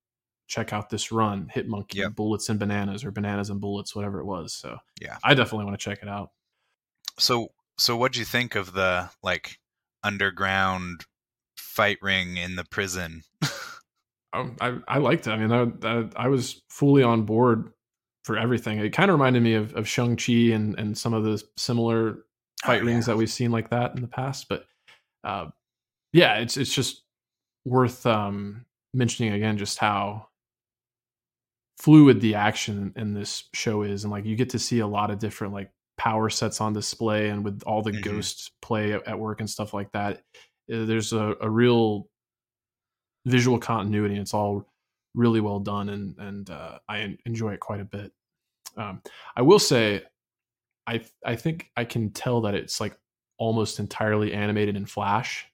check 0.46 0.72
out 0.72 0.90
this 0.90 1.10
run, 1.10 1.50
Hitmonkey, 1.54 1.94
yep. 1.94 2.14
Bullets 2.14 2.50
and 2.50 2.58
Bananas 2.58 3.04
or 3.04 3.10
Bananas 3.10 3.48
and 3.48 3.60
Bullets, 3.60 3.96
whatever 3.96 4.20
it 4.20 4.26
was. 4.26 4.52
So 4.52 4.76
yeah, 5.00 5.16
I 5.24 5.34
definitely 5.34 5.64
want 5.64 5.78
to 5.78 5.84
check 5.84 6.00
it 6.02 6.08
out. 6.08 6.30
So 7.18 7.48
so 7.78 7.96
what 7.96 8.12
do 8.12 8.18
you 8.18 8.26
think 8.26 8.54
of 8.54 8.74
the 8.74 9.08
like 9.22 9.58
underground 10.02 11.06
fight 11.56 11.98
ring 12.02 12.36
in 12.36 12.56
the 12.56 12.64
prison? 12.64 13.22
Um, 14.32 14.56
I, 14.60 14.78
I 14.88 14.98
liked 14.98 15.28
it. 15.28 15.30
I 15.30 15.36
mean, 15.36 15.52
I, 15.52 15.88
I, 15.88 16.24
I 16.24 16.28
was 16.28 16.62
fully 16.68 17.04
on 17.04 17.22
board 17.22 17.70
for 18.24 18.36
everything. 18.36 18.80
It 18.80 18.90
kind 18.90 19.08
of 19.08 19.14
reminded 19.14 19.44
me 19.44 19.54
of, 19.54 19.74
of 19.76 19.86
Shang-Chi 19.86 20.52
and, 20.52 20.76
and 20.76 20.98
some 20.98 21.14
of 21.14 21.22
the 21.22 21.40
similar 21.56 22.16
oh, 22.18 22.66
fight 22.66 22.82
oh, 22.82 22.84
yeah. 22.84 22.90
rings 22.90 23.06
that 23.06 23.16
we've 23.16 23.30
seen 23.30 23.52
like 23.52 23.70
that 23.70 23.94
in 23.94 24.02
the 24.02 24.08
past. 24.08 24.48
But 24.48 24.64
uh, 25.22 25.50
yeah, 26.12 26.38
it's 26.38 26.56
it's 26.56 26.74
just 26.74 27.03
worth 27.64 28.06
um, 28.06 28.64
mentioning 28.92 29.32
again 29.32 29.58
just 29.58 29.78
how 29.78 30.28
fluid 31.78 32.20
the 32.20 32.34
action 32.34 32.92
in 32.96 33.14
this 33.14 33.44
show 33.52 33.82
is, 33.82 34.04
and 34.04 34.10
like 34.10 34.24
you 34.24 34.36
get 34.36 34.50
to 34.50 34.58
see 34.58 34.80
a 34.80 34.86
lot 34.86 35.10
of 35.10 35.18
different 35.18 35.52
like 35.52 35.70
power 35.96 36.30
sets 36.30 36.60
on 36.60 36.72
display, 36.72 37.28
and 37.28 37.44
with 37.44 37.62
all 37.66 37.82
the 37.82 37.90
mm-hmm. 37.90 38.00
ghosts 38.00 38.50
play 38.62 38.92
at, 38.92 39.18
work 39.18 39.40
and 39.40 39.50
stuff 39.50 39.74
like 39.74 39.90
that, 39.92 40.18
uh, 40.72 40.84
there's 40.84 41.12
a, 41.12 41.34
a 41.40 41.50
real 41.50 42.08
visual 43.26 43.58
continuity. 43.58 44.14
And 44.14 44.22
it's 44.22 44.34
all 44.34 44.66
really 45.14 45.40
well 45.40 45.60
done, 45.60 45.88
and 45.88 46.18
and 46.18 46.50
uh, 46.50 46.78
I 46.88 47.16
enjoy 47.26 47.52
it 47.52 47.60
quite 47.60 47.80
a 47.80 47.84
bit. 47.84 48.12
Um, 48.76 49.02
I 49.36 49.42
will 49.42 49.58
say, 49.58 50.02
I 50.86 51.02
I 51.24 51.36
think 51.36 51.70
I 51.76 51.84
can 51.84 52.10
tell 52.10 52.40
that 52.42 52.54
it's 52.54 52.80
like 52.80 52.96
almost 53.38 53.80
entirely 53.80 54.32
animated 54.32 54.76
in 54.76 54.86
Flash 54.86 55.46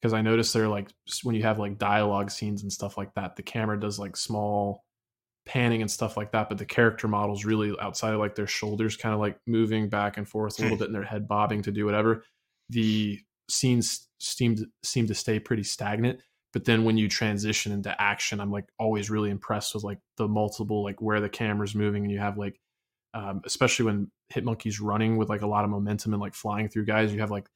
because 0.00 0.12
I 0.12 0.22
noticed 0.22 0.52
they're 0.52 0.68
like 0.68 0.90
when 1.22 1.34
you 1.34 1.42
have 1.42 1.58
like 1.58 1.78
dialogue 1.78 2.30
scenes 2.30 2.62
and 2.62 2.72
stuff 2.72 2.98
like 2.98 3.14
that, 3.14 3.36
the 3.36 3.42
camera 3.42 3.78
does 3.78 3.98
like 3.98 4.16
small 4.16 4.84
panning 5.46 5.80
and 5.80 5.90
stuff 5.90 6.16
like 6.16 6.32
that, 6.32 6.48
but 6.48 6.58
the 6.58 6.66
character 6.66 7.08
models 7.08 7.44
really 7.44 7.74
outside 7.80 8.12
of 8.12 8.20
like 8.20 8.34
their 8.34 8.48
shoulders 8.48 8.96
kind 8.96 9.14
of 9.14 9.20
like 9.20 9.38
moving 9.46 9.88
back 9.88 10.16
and 10.16 10.28
forth 10.28 10.58
a 10.58 10.62
little 10.62 10.76
hmm. 10.76 10.80
bit 10.80 10.88
and 10.88 10.94
their 10.94 11.04
head 11.04 11.28
bobbing 11.28 11.62
to 11.62 11.70
do 11.70 11.86
whatever. 11.86 12.24
The 12.68 13.20
scenes 13.48 14.08
seemed 14.18 14.58
to, 14.58 14.66
seem 14.82 15.06
to 15.06 15.14
stay 15.14 15.38
pretty 15.38 15.62
stagnant 15.62 16.20
But 16.52 16.64
then 16.64 16.84
when 16.84 16.96
you 16.96 17.08
transition 17.08 17.70
into 17.70 17.94
action, 18.00 18.40
I'm 18.40 18.50
like 18.50 18.64
always 18.78 19.10
really 19.10 19.30
impressed 19.30 19.74
with 19.74 19.84
like 19.84 19.98
the 20.16 20.26
multiple, 20.26 20.82
like 20.82 21.02
where 21.02 21.20
the 21.20 21.28
camera's 21.28 21.74
moving, 21.74 22.02
and 22.02 22.10
you 22.10 22.18
have 22.18 22.38
like, 22.38 22.58
um, 23.14 23.42
especially 23.44 23.84
when 23.84 24.10
Hitmonkey's 24.32 24.80
running 24.80 25.16
with 25.16 25.28
like 25.28 25.42
a 25.42 25.46
lot 25.46 25.64
of 25.64 25.70
momentum 25.70 26.14
and 26.14 26.22
like 26.22 26.34
flying 26.34 26.68
through 26.68 26.86
guys, 26.86 27.12
you 27.12 27.20
have 27.20 27.30
like 27.30 27.46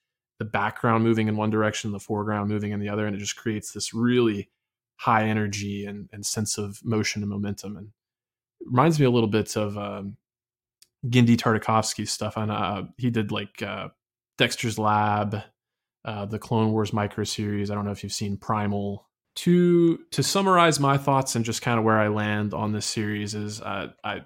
the 0.41 0.45
background 0.47 1.05
moving 1.05 1.29
in 1.29 1.37
one 1.37 1.51
direction, 1.51 1.93
the 1.93 2.01
foreground 2.01 2.49
moving 2.49 2.73
in 2.73 2.81
the 2.81 2.89
other, 2.89 3.07
and 3.07 3.15
it 3.15 3.19
just 3.19 3.37
creates 3.37 3.73
this 3.73 3.93
really 3.93 4.49
high 4.97 5.29
energy 5.29 5.85
and, 5.85 6.09
and 6.15 6.25
sense 6.25 6.57
of 6.57 6.81
motion 6.83 7.23
and 7.23 7.31
momentum. 7.31 7.77
And 7.77 7.89
reminds 8.65 8.99
me 8.99 9.05
a 9.05 9.11
little 9.11 9.29
bit 9.29 9.55
of 9.55 9.77
um, 9.77 10.17
Genndy 11.07 11.37
Tartakovsky 11.37 12.09
stuff. 12.09 12.39
And 12.39 12.51
uh, 12.51 12.85
he 12.97 13.11
did 13.11 13.31
like 13.31 13.63
uh, 13.63 13.89
Dexter's 14.39 14.79
Lab, 14.79 15.43
uh, 16.07 16.25
the 16.25 16.39
Clone 16.39 16.73
Wars 16.73 16.95
micro 16.95 17.25
series. 17.25 17.71
I 17.71 17.75
don't 17.75 17.85
know 17.85 17.93
if 17.93 18.03
you've 18.03 18.13
seen 18.13 18.39
Primal. 18.39 19.07
To 19.37 19.99
to 20.11 20.23
summarize 20.23 20.81
my 20.81 20.99
thoughts 20.99 21.37
and 21.37 21.45
just 21.45 21.63
kind 21.63 21.79
of 21.79 21.85
where 21.85 21.99
I 21.99 22.09
land 22.09 22.53
on 22.53 22.73
this 22.73 22.85
series 22.85 23.35
is 23.35 23.61
uh, 23.61 23.89
I 24.03 24.23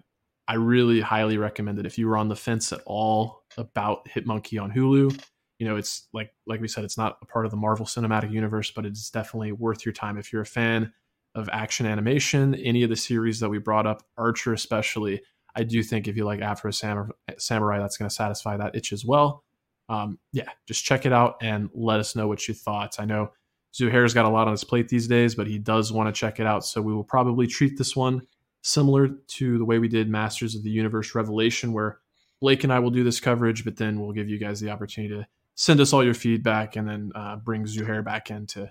I 0.49 0.55
really 0.55 1.01
highly 1.01 1.39
recommend 1.39 1.79
it 1.79 1.87
if 1.87 1.99
you 1.99 2.09
were 2.09 2.17
on 2.17 2.29
the 2.29 2.37
fence 2.37 2.73
at 2.73 2.81
all 2.87 3.43
about 3.59 4.09
Hitmonkey 4.09 4.61
on 4.61 4.73
Hulu. 4.73 5.21
You 5.59 5.69
know, 5.69 5.77
it's 5.77 6.09
like 6.13 6.33
like 6.47 6.61
we 6.61 6.69
said, 6.69 6.85
it's 6.85 6.99
not 6.99 7.19
a 7.23 7.27
part 7.27 7.45
of 7.45 7.51
the 7.51 7.57
Marvel 7.57 7.87
Cinematic 7.87 8.31
Universe, 8.33 8.71
but 8.71 8.85
it's 8.85 9.11
definitely 9.11 9.53
worth 9.53 9.87
your 9.87 9.93
time 9.93 10.19
if 10.19 10.33
you're 10.33 10.43
a 10.43 10.47
fan 10.47 10.93
of 11.35 11.49
action 11.53 11.87
animation. 11.87 12.55
Any 12.55 12.83
of 12.83 12.91
the 12.91 12.97
series 12.97 13.41
that 13.41 13.49
we 13.49 13.59
brought 13.59 13.87
up, 13.87 14.03
Archer 14.17 14.53
especially, 14.53 15.23
I 15.55 15.65
do 15.65 15.83
think 15.83 16.09
if 16.09 16.17
you 16.17 16.25
like 16.25 16.41
Afro 16.41 16.71
Samurai, 16.71 17.79
that's 17.79 17.97
going 17.97 18.09
to 18.09 18.15
satisfy 18.15 18.57
that 18.57 18.75
itch 18.75 18.93
as 18.93 19.05
well. 19.05 19.45
Um, 19.89 20.19
yeah, 20.33 20.49
just 20.67 20.85
check 20.85 21.07
it 21.07 21.13
out 21.13 21.37
and 21.43 21.71
let 21.75 22.01
us 22.01 22.17
know 22.17 22.27
what 22.27 22.49
you 22.49 22.55
thought. 22.55 22.97
I 22.99 23.05
know 23.05 23.33
Zuhair's 23.75 24.15
got 24.15 24.25
a 24.25 24.31
lot 24.31 24.47
on 24.47 24.53
his 24.53 24.65
plate 24.65 24.89
these 24.89 25.07
days, 25.07 25.35
but 25.35 25.47
he 25.47 25.59
does 25.59 25.93
want 25.93 26.13
to 26.13 26.19
check 26.19 26.41
it 26.41 26.47
out. 26.47 26.65
So 26.65 26.81
we 26.81 26.95
will 26.95 27.05
probably 27.05 27.47
treat 27.47 27.77
this 27.77 27.95
one 27.95 28.23
similar 28.63 29.09
to 29.09 29.59
the 29.59 29.65
way 29.65 29.79
we 29.79 29.89
did 29.89 30.09
Masters 30.09 30.55
of 30.55 30.63
the 30.63 30.71
Universe 30.71 31.15
Revelation, 31.15 31.73
where 31.73 31.99
Blake 32.41 32.65
and 32.65 32.73
I 32.73 32.79
will 32.79 32.91
do 32.91 33.05
this 33.05 33.21
coverage, 33.21 33.65
but 33.65 33.77
then 33.77 34.01
we'll 34.01 34.13
give 34.13 34.29
you 34.29 34.39
guys 34.39 34.61
the 34.61 34.71
opportunity 34.71 35.15
to 35.15 35.27
send 35.55 35.81
us 35.81 35.93
all 35.93 36.05
your 36.05 36.15
feedback 36.15 36.77
and 36.77 36.89
then 36.89 37.13
uh, 37.15 37.37
bring 37.37 37.65
Zuhair 37.65 38.05
back 38.05 38.31
in 38.31 38.47
to 38.49 38.71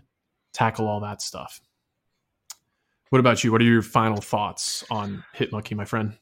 tackle 0.54 0.88
all 0.88 1.00
that 1.02 1.22
stuff. 1.22 1.62
What 3.10 3.20
about 3.20 3.44
you? 3.44 3.52
What 3.52 3.62
are 3.62 3.66
your 3.66 3.82
final 3.82 4.22
thoughts 4.22 4.84
on 4.90 5.24
Hitmonkey, 5.36 5.76
my 5.76 5.86
friend? 5.86 6.18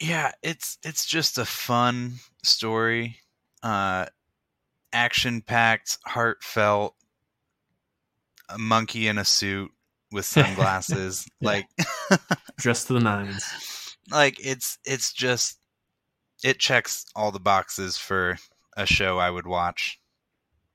yeah, 0.00 0.32
it's 0.42 0.78
it's 0.82 1.06
just 1.06 1.38
a 1.38 1.44
fun 1.44 2.14
story, 2.42 3.20
uh, 3.62 4.06
action 4.92 5.40
packed, 5.40 5.98
heartfelt. 6.04 6.94
A 8.50 8.58
monkey 8.58 9.08
in 9.08 9.16
a 9.16 9.24
suit 9.24 9.70
with 10.12 10.24
sunglasses, 10.26 11.26
like 11.40 11.66
dressed 12.58 12.88
to 12.88 12.92
the 12.92 13.00
nines. 13.00 13.42
Like 14.10 14.36
it's 14.44 14.78
it's 14.84 15.14
just 15.14 15.58
it 16.42 16.58
checks 16.58 17.06
all 17.16 17.32
the 17.32 17.40
boxes 17.40 17.96
for 17.96 18.36
a 18.76 18.86
show 18.86 19.18
I 19.18 19.30
would 19.30 19.46
watch. 19.46 20.00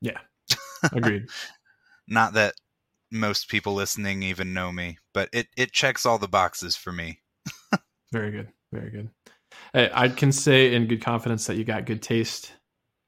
Yeah, 0.02 0.20
agreed. 0.94 1.28
Not 2.08 2.34
that 2.34 2.56
most 3.12 3.50
people 3.50 3.74
listening 3.74 4.24
even 4.24 4.54
know 4.54 4.72
me, 4.72 4.98
but 5.14 5.30
it 5.34 5.48
it 5.58 5.72
checks 5.72 6.06
all 6.06 6.18
the 6.18 6.28
boxes 6.28 6.76
for 6.76 6.92
me. 6.92 7.20
Very 8.12 8.32
good. 8.32 8.50
Very 8.72 8.90
good. 8.90 9.10
Hey, 9.74 9.90
I 9.94 10.10
can 10.10 10.32
say 10.32 10.74
in 10.74 10.88
good 10.88 11.02
confidence 11.02 11.48
that 11.48 11.56
you 11.56 11.64
got 11.64 11.86
good 11.86 12.02
taste. 12.02 12.52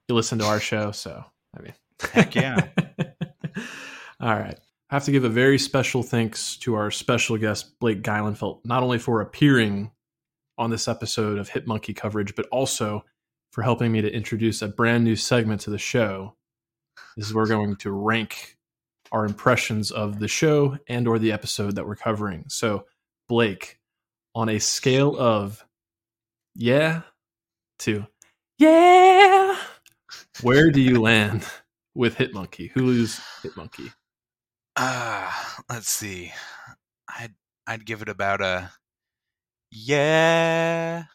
You 0.08 0.16
listen 0.16 0.40
to 0.40 0.46
our 0.46 0.60
show, 0.62 0.92
so 0.92 1.24
I 1.58 1.62
mean, 1.62 1.74
heck 2.12 2.36
yeah. 2.36 2.68
All 4.20 4.36
right. 4.36 4.58
I 4.90 4.96
have 4.96 5.06
to 5.06 5.12
give 5.12 5.24
a 5.24 5.30
very 5.30 5.58
special 5.58 6.04
thanks 6.04 6.58
to 6.58 6.76
our 6.76 6.92
special 6.92 7.38
guest, 7.38 7.80
Blake 7.80 8.04
Geilenfeldt, 8.04 8.66
not 8.66 8.84
only 8.84 9.00
for 9.00 9.22
appearing 9.22 9.90
on 10.58 10.70
this 10.70 10.88
episode 10.88 11.40
of 11.40 11.48
Hit 11.48 11.66
Monkey 11.66 11.94
coverage, 11.94 12.36
but 12.36 12.46
also 12.52 13.06
for 13.52 13.62
helping 13.62 13.92
me 13.92 14.02
to 14.02 14.12
introduce 14.12 14.62
a 14.62 14.68
brand 14.68 15.04
new 15.04 15.16
segment 15.16 15.62
to 15.62 15.70
the 15.70 15.78
show. 15.78 16.36
This 17.16 17.28
is 17.28 17.34
where 17.34 17.44
we're 17.44 17.50
going 17.50 17.76
to 17.78 17.92
rank 17.92 18.58
our 19.12 19.26
impressions 19.26 19.92
of 19.92 20.20
the 20.20 20.28
show 20.28 20.78
and 20.88 21.08
or 21.08 21.20
the 21.20 21.32
episode 21.32 21.76
that 21.76 21.86
we're 21.86 21.96
covering. 21.96 22.46
So, 22.48 22.86
Blake, 23.28 23.80
on 24.34 24.50
a 24.50 24.60
scale 24.60 25.18
of 25.18 25.66
yeah 26.56 27.02
to 27.80 28.06
yeah, 28.58 29.58
where 30.42 30.72
do 30.72 30.82
you 30.82 31.02
land 31.02 31.46
with 31.96 32.16
Hitmonkey? 32.16 32.72
Hulu's 32.72 33.20
Hitmonkey? 33.42 33.92
Ah, 34.78 35.58
uh, 35.58 35.62
let's 35.70 35.90
see. 35.90 36.32
I'd 37.10 37.34
I'd 37.68 37.86
give 37.86 38.02
it 38.02 38.10
about 38.10 38.42
a 38.42 38.72
yeah. 39.72 41.06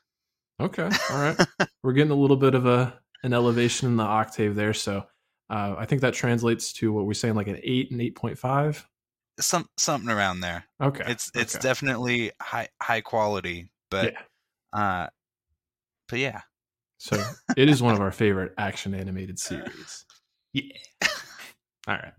Okay, 0.61 0.89
all 1.11 1.21
right. 1.21 1.39
We're 1.83 1.93
getting 1.93 2.13
a 2.13 2.17
little 2.17 2.37
bit 2.37 2.55
of 2.55 2.67
a 2.67 2.99
an 3.23 3.33
elevation 3.33 3.89
in 3.89 3.97
the 3.97 4.05
octave 4.05 4.55
there, 4.55 4.75
so 4.75 5.07
uh, 5.51 5.75
I 5.79 5.85
think 5.85 6.01
that 6.01 6.15
translates 6.15 6.73
to 6.75 6.93
what 6.93 7.07
we're 7.07 7.15
saying, 7.15 7.35
like 7.35 7.49
an 7.49 7.61
eight 7.63 7.91
and 7.91 8.01
eight 8.01 8.17
point 8.17 8.39
five 8.39 8.87
some 9.41 9.69
something 9.77 10.11
around 10.11 10.41
there. 10.41 10.65
Okay. 10.81 11.05
It's 11.07 11.31
it's 11.35 11.57
okay. 11.57 11.63
definitely 11.63 12.33
high 12.41 12.69
high 12.83 13.01
quality, 13.01 13.71
but 13.91 14.15
yeah. 14.75 14.81
uh 14.81 15.09
but 16.09 16.19
yeah. 16.19 16.41
So 16.99 17.23
it 17.57 17.69
is 17.69 17.83
one 17.83 17.95
of 17.95 18.01
our 18.01 18.13
favorite 18.13 18.53
action 18.59 18.95
animated 18.95 19.39
series. 19.39 20.05
Yeah. 20.53 20.73
All 21.87 21.97
right. 21.97 22.15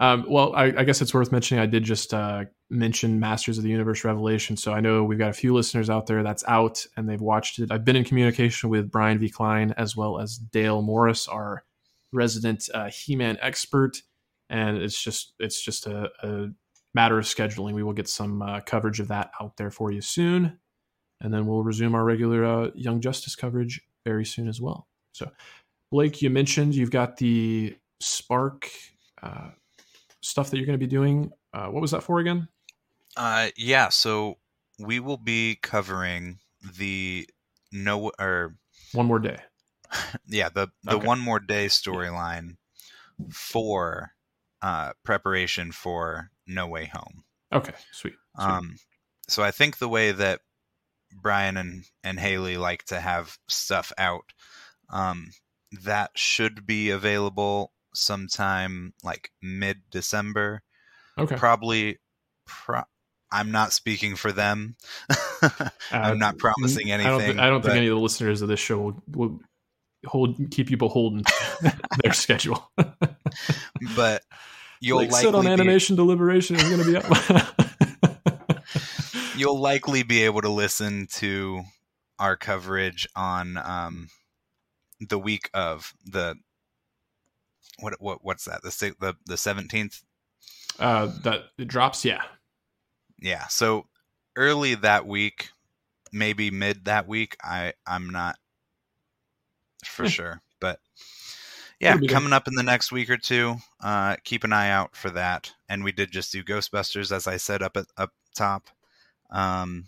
Um, 0.00 0.26
well, 0.28 0.54
I, 0.54 0.66
I, 0.66 0.84
guess 0.84 1.02
it's 1.02 1.12
worth 1.12 1.32
mentioning. 1.32 1.60
I 1.60 1.66
did 1.66 1.82
just 1.82 2.14
uh, 2.14 2.44
mention 2.70 3.18
Masters 3.18 3.58
of 3.58 3.64
the 3.64 3.70
Universe 3.70 4.04
Revelation, 4.04 4.56
so 4.56 4.72
I 4.72 4.80
know 4.80 5.02
we've 5.02 5.18
got 5.18 5.30
a 5.30 5.34
few 5.34 5.52
listeners 5.52 5.90
out 5.90 6.06
there 6.06 6.22
that's 6.22 6.44
out 6.46 6.86
and 6.96 7.08
they've 7.08 7.20
watched 7.20 7.58
it. 7.58 7.72
I've 7.72 7.84
been 7.84 7.96
in 7.96 8.04
communication 8.04 8.70
with 8.70 8.92
Brian 8.92 9.18
V. 9.18 9.28
Klein 9.28 9.74
as 9.76 9.96
well 9.96 10.20
as 10.20 10.36
Dale 10.36 10.82
Morris, 10.82 11.26
our 11.26 11.64
resident 12.12 12.68
uh, 12.72 12.90
He-Man 12.90 13.38
expert, 13.40 14.02
and 14.48 14.76
it's 14.76 15.02
just 15.02 15.34
it's 15.40 15.60
just 15.60 15.88
a, 15.88 16.10
a 16.22 16.48
matter 16.94 17.18
of 17.18 17.24
scheduling. 17.24 17.72
We 17.72 17.82
will 17.82 17.92
get 17.92 18.08
some 18.08 18.40
uh, 18.40 18.60
coverage 18.60 19.00
of 19.00 19.08
that 19.08 19.32
out 19.40 19.56
there 19.56 19.72
for 19.72 19.90
you 19.90 20.00
soon, 20.00 20.60
and 21.20 21.34
then 21.34 21.46
we'll 21.46 21.64
resume 21.64 21.96
our 21.96 22.04
regular 22.04 22.44
uh, 22.44 22.70
Young 22.76 23.00
Justice 23.00 23.34
coverage 23.34 23.80
very 24.06 24.24
soon 24.24 24.46
as 24.46 24.60
well. 24.60 24.86
So, 25.12 25.30
Blake, 25.90 26.22
you 26.22 26.30
mentioned 26.30 26.76
you've 26.76 26.92
got 26.92 27.16
the 27.16 27.76
Spark 28.00 28.70
uh, 29.20 29.50
stuff 30.20 30.50
that 30.50 30.56
you're 30.56 30.66
going 30.66 30.78
to 30.78 30.84
be 30.84 30.90
doing. 30.90 31.30
Uh, 31.52 31.66
what 31.66 31.80
was 31.80 31.90
that 31.92 32.02
for 32.02 32.18
again? 32.18 32.48
Uh, 33.16 33.48
yeah, 33.56 33.88
so 33.88 34.38
we 34.78 35.00
will 35.00 35.16
be 35.16 35.58
covering 35.62 36.38
the 36.76 37.28
no 37.72 38.10
or 38.18 38.54
one 38.92 39.06
more 39.06 39.18
day. 39.18 39.38
Yeah, 40.26 40.50
the 40.50 40.68
the 40.82 40.96
okay. 40.96 41.06
one 41.06 41.18
more 41.18 41.40
day 41.40 41.66
storyline 41.66 42.58
for 43.32 44.12
uh, 44.60 44.92
preparation 45.02 45.72
for 45.72 46.30
No 46.46 46.66
Way 46.66 46.90
Home. 46.92 47.24
Okay, 47.50 47.72
sweet. 47.92 48.12
sweet. 48.34 48.46
Um, 48.46 48.76
so 49.28 49.42
I 49.42 49.50
think 49.50 49.78
the 49.78 49.88
way 49.88 50.12
that 50.12 50.40
Brian 51.22 51.56
and 51.56 51.84
and 52.04 52.20
Haley 52.20 52.58
like 52.58 52.84
to 52.86 53.00
have 53.00 53.38
stuff 53.48 53.90
out, 53.96 54.24
um, 54.90 55.30
that 55.84 56.10
should 56.16 56.66
be 56.66 56.90
available 56.90 57.72
sometime 57.94 58.94
like 59.02 59.30
mid 59.42 59.78
December. 59.90 60.62
Okay. 61.18 61.36
Probably. 61.36 61.98
Pro- 62.46 62.84
I'm 63.30 63.50
not 63.50 63.72
speaking 63.72 64.16
for 64.16 64.32
them. 64.32 64.76
I'm 65.92 66.18
not 66.18 66.38
promising 66.38 66.90
anything. 66.90 67.06
I 67.06 67.10
don't, 67.10 67.20
th- 67.20 67.36
I 67.36 67.50
don't 67.50 67.62
think 67.62 67.74
any 67.74 67.88
of 67.88 67.96
the 67.96 68.00
listeners 68.00 68.40
of 68.40 68.48
this 68.48 68.60
show 68.60 68.78
will, 68.78 69.02
will 69.12 69.40
hold 70.06 70.50
keep 70.50 70.70
you 70.70 70.76
beholden 70.76 71.24
their 72.02 72.12
schedule. 72.12 72.70
but 73.96 74.22
you'll 74.80 74.98
like 74.98 75.12
likely 75.12 75.26
sit 75.26 75.34
on 75.34 75.44
be, 75.44 75.50
animation 75.50 75.96
deliberation 75.96 76.56
is 76.56 76.62
going 76.62 76.82
to 76.82 76.90
be 76.90 76.96
up. 76.96 78.14
you'll 79.36 79.60
likely 79.60 80.02
be 80.02 80.24
able 80.24 80.40
to 80.40 80.48
listen 80.48 81.06
to 81.12 81.62
our 82.18 82.36
coverage 82.36 83.06
on 83.14 83.56
um, 83.58 84.08
the 85.00 85.18
week 85.18 85.50
of 85.54 85.92
the 86.04 86.34
what 87.78 88.00
what 88.00 88.24
what's 88.24 88.44
that 88.44 88.62
the 88.62 88.94
the 89.00 89.16
the 89.26 89.36
seventeenth. 89.36 90.02
Uh, 90.78 91.06
that 91.22 91.44
it 91.58 91.68
drops, 91.68 92.04
yeah, 92.04 92.22
yeah. 93.20 93.46
So 93.48 93.86
early 94.36 94.74
that 94.76 95.06
week, 95.06 95.50
maybe 96.12 96.50
mid 96.50 96.84
that 96.84 97.08
week. 97.08 97.36
I 97.42 97.72
I'm 97.86 98.10
not 98.10 98.36
for 99.84 100.08
sure, 100.08 100.42
but 100.60 100.80
yeah, 101.80 101.96
coming 102.08 102.32
up 102.32 102.48
in 102.48 102.54
the 102.54 102.62
next 102.62 102.90
week 102.90 103.08
or 103.08 103.16
two. 103.16 103.56
Uh, 103.80 104.16
keep 104.24 104.42
an 104.44 104.52
eye 104.52 104.70
out 104.70 104.96
for 104.96 105.10
that. 105.10 105.52
And 105.68 105.84
we 105.84 105.92
did 105.92 106.10
just 106.10 106.32
do 106.32 106.42
Ghostbusters, 106.42 107.12
as 107.12 107.26
I 107.26 107.36
said 107.36 107.62
up 107.62 107.76
at 107.76 107.86
up 107.96 108.12
top. 108.34 108.68
Um, 109.30 109.86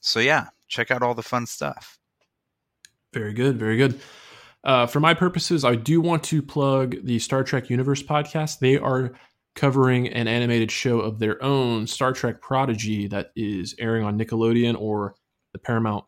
so 0.00 0.18
yeah, 0.20 0.48
check 0.68 0.90
out 0.90 1.02
all 1.02 1.14
the 1.14 1.22
fun 1.22 1.46
stuff. 1.46 1.98
Very 3.12 3.32
good, 3.32 3.56
very 3.56 3.76
good. 3.76 4.00
Uh, 4.62 4.86
for 4.86 5.00
my 5.00 5.14
purposes, 5.14 5.64
I 5.64 5.74
do 5.74 6.00
want 6.00 6.22
to 6.24 6.42
plug 6.42 6.96
the 7.04 7.18
Star 7.18 7.42
Trek 7.42 7.70
Universe 7.70 8.02
podcast. 8.02 8.58
They 8.58 8.76
are 8.76 9.12
covering 9.54 10.08
an 10.08 10.28
animated 10.28 10.70
show 10.70 11.00
of 11.00 11.18
their 11.18 11.42
own, 11.42 11.86
Star 11.86 12.12
Trek 12.12 12.40
Prodigy, 12.40 13.06
that 13.08 13.32
is 13.36 13.74
airing 13.78 14.04
on 14.04 14.18
Nickelodeon 14.18 14.78
or 14.78 15.14
the 15.52 15.58
Paramount 15.58 16.04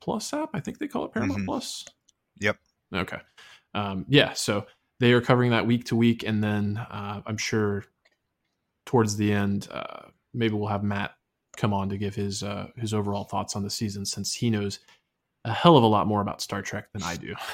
Plus 0.00 0.32
app. 0.32 0.50
I 0.54 0.60
think 0.60 0.78
they 0.78 0.88
call 0.88 1.04
it 1.04 1.12
Paramount 1.12 1.40
mm-hmm. 1.40 1.46
Plus. 1.46 1.84
Yep. 2.40 2.56
Okay. 2.94 3.18
Um, 3.74 4.06
yeah. 4.08 4.32
So 4.32 4.66
they 5.00 5.12
are 5.12 5.20
covering 5.20 5.50
that 5.50 5.66
week 5.66 5.84
to 5.86 5.96
week, 5.96 6.24
and 6.24 6.42
then 6.42 6.78
uh, 6.78 7.22
I'm 7.26 7.36
sure 7.36 7.84
towards 8.86 9.16
the 9.16 9.32
end, 9.32 9.68
uh, 9.70 10.08
maybe 10.32 10.54
we'll 10.54 10.68
have 10.68 10.82
Matt 10.84 11.12
come 11.56 11.72
on 11.72 11.88
to 11.88 11.98
give 11.98 12.14
his 12.14 12.42
uh, 12.42 12.68
his 12.76 12.94
overall 12.94 13.24
thoughts 13.24 13.56
on 13.56 13.62
the 13.62 13.70
season, 13.70 14.04
since 14.04 14.34
he 14.34 14.50
knows 14.50 14.80
a 15.44 15.52
hell 15.52 15.76
of 15.76 15.84
a 15.84 15.86
lot 15.86 16.06
more 16.06 16.20
about 16.20 16.40
Star 16.40 16.62
Trek 16.62 16.92
than 16.92 17.02
I 17.02 17.16
do. 17.16 17.34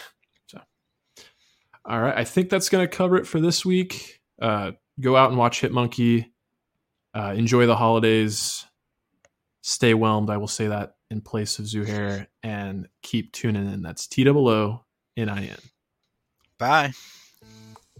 all 1.84 2.00
right, 2.00 2.16
I 2.16 2.24
think 2.24 2.50
that's 2.50 2.68
going 2.68 2.86
to 2.86 2.96
cover 2.96 3.16
it 3.16 3.26
for 3.26 3.40
this 3.40 3.64
week. 3.64 4.20
Uh, 4.40 4.72
go 5.00 5.16
out 5.16 5.30
and 5.30 5.38
watch 5.38 5.60
Hit 5.60 5.72
Monkey. 5.72 6.32
Uh, 7.14 7.34
enjoy 7.36 7.66
the 7.66 7.76
holidays. 7.76 8.64
Stay 9.62 9.94
whelmed. 9.94 10.30
I 10.30 10.36
will 10.36 10.48
say 10.48 10.68
that 10.68 10.94
in 11.10 11.20
place 11.20 11.58
of 11.58 11.64
Zuhair, 11.64 12.26
and 12.42 12.88
keep 13.02 13.32
tuning 13.32 13.70
in. 13.72 13.82
That's 13.82 14.06
T 14.06 14.28
O 14.28 14.48
O 14.48 14.84
N 15.16 15.28
I 15.28 15.46
N. 15.46 15.58
Bye. 16.58 16.92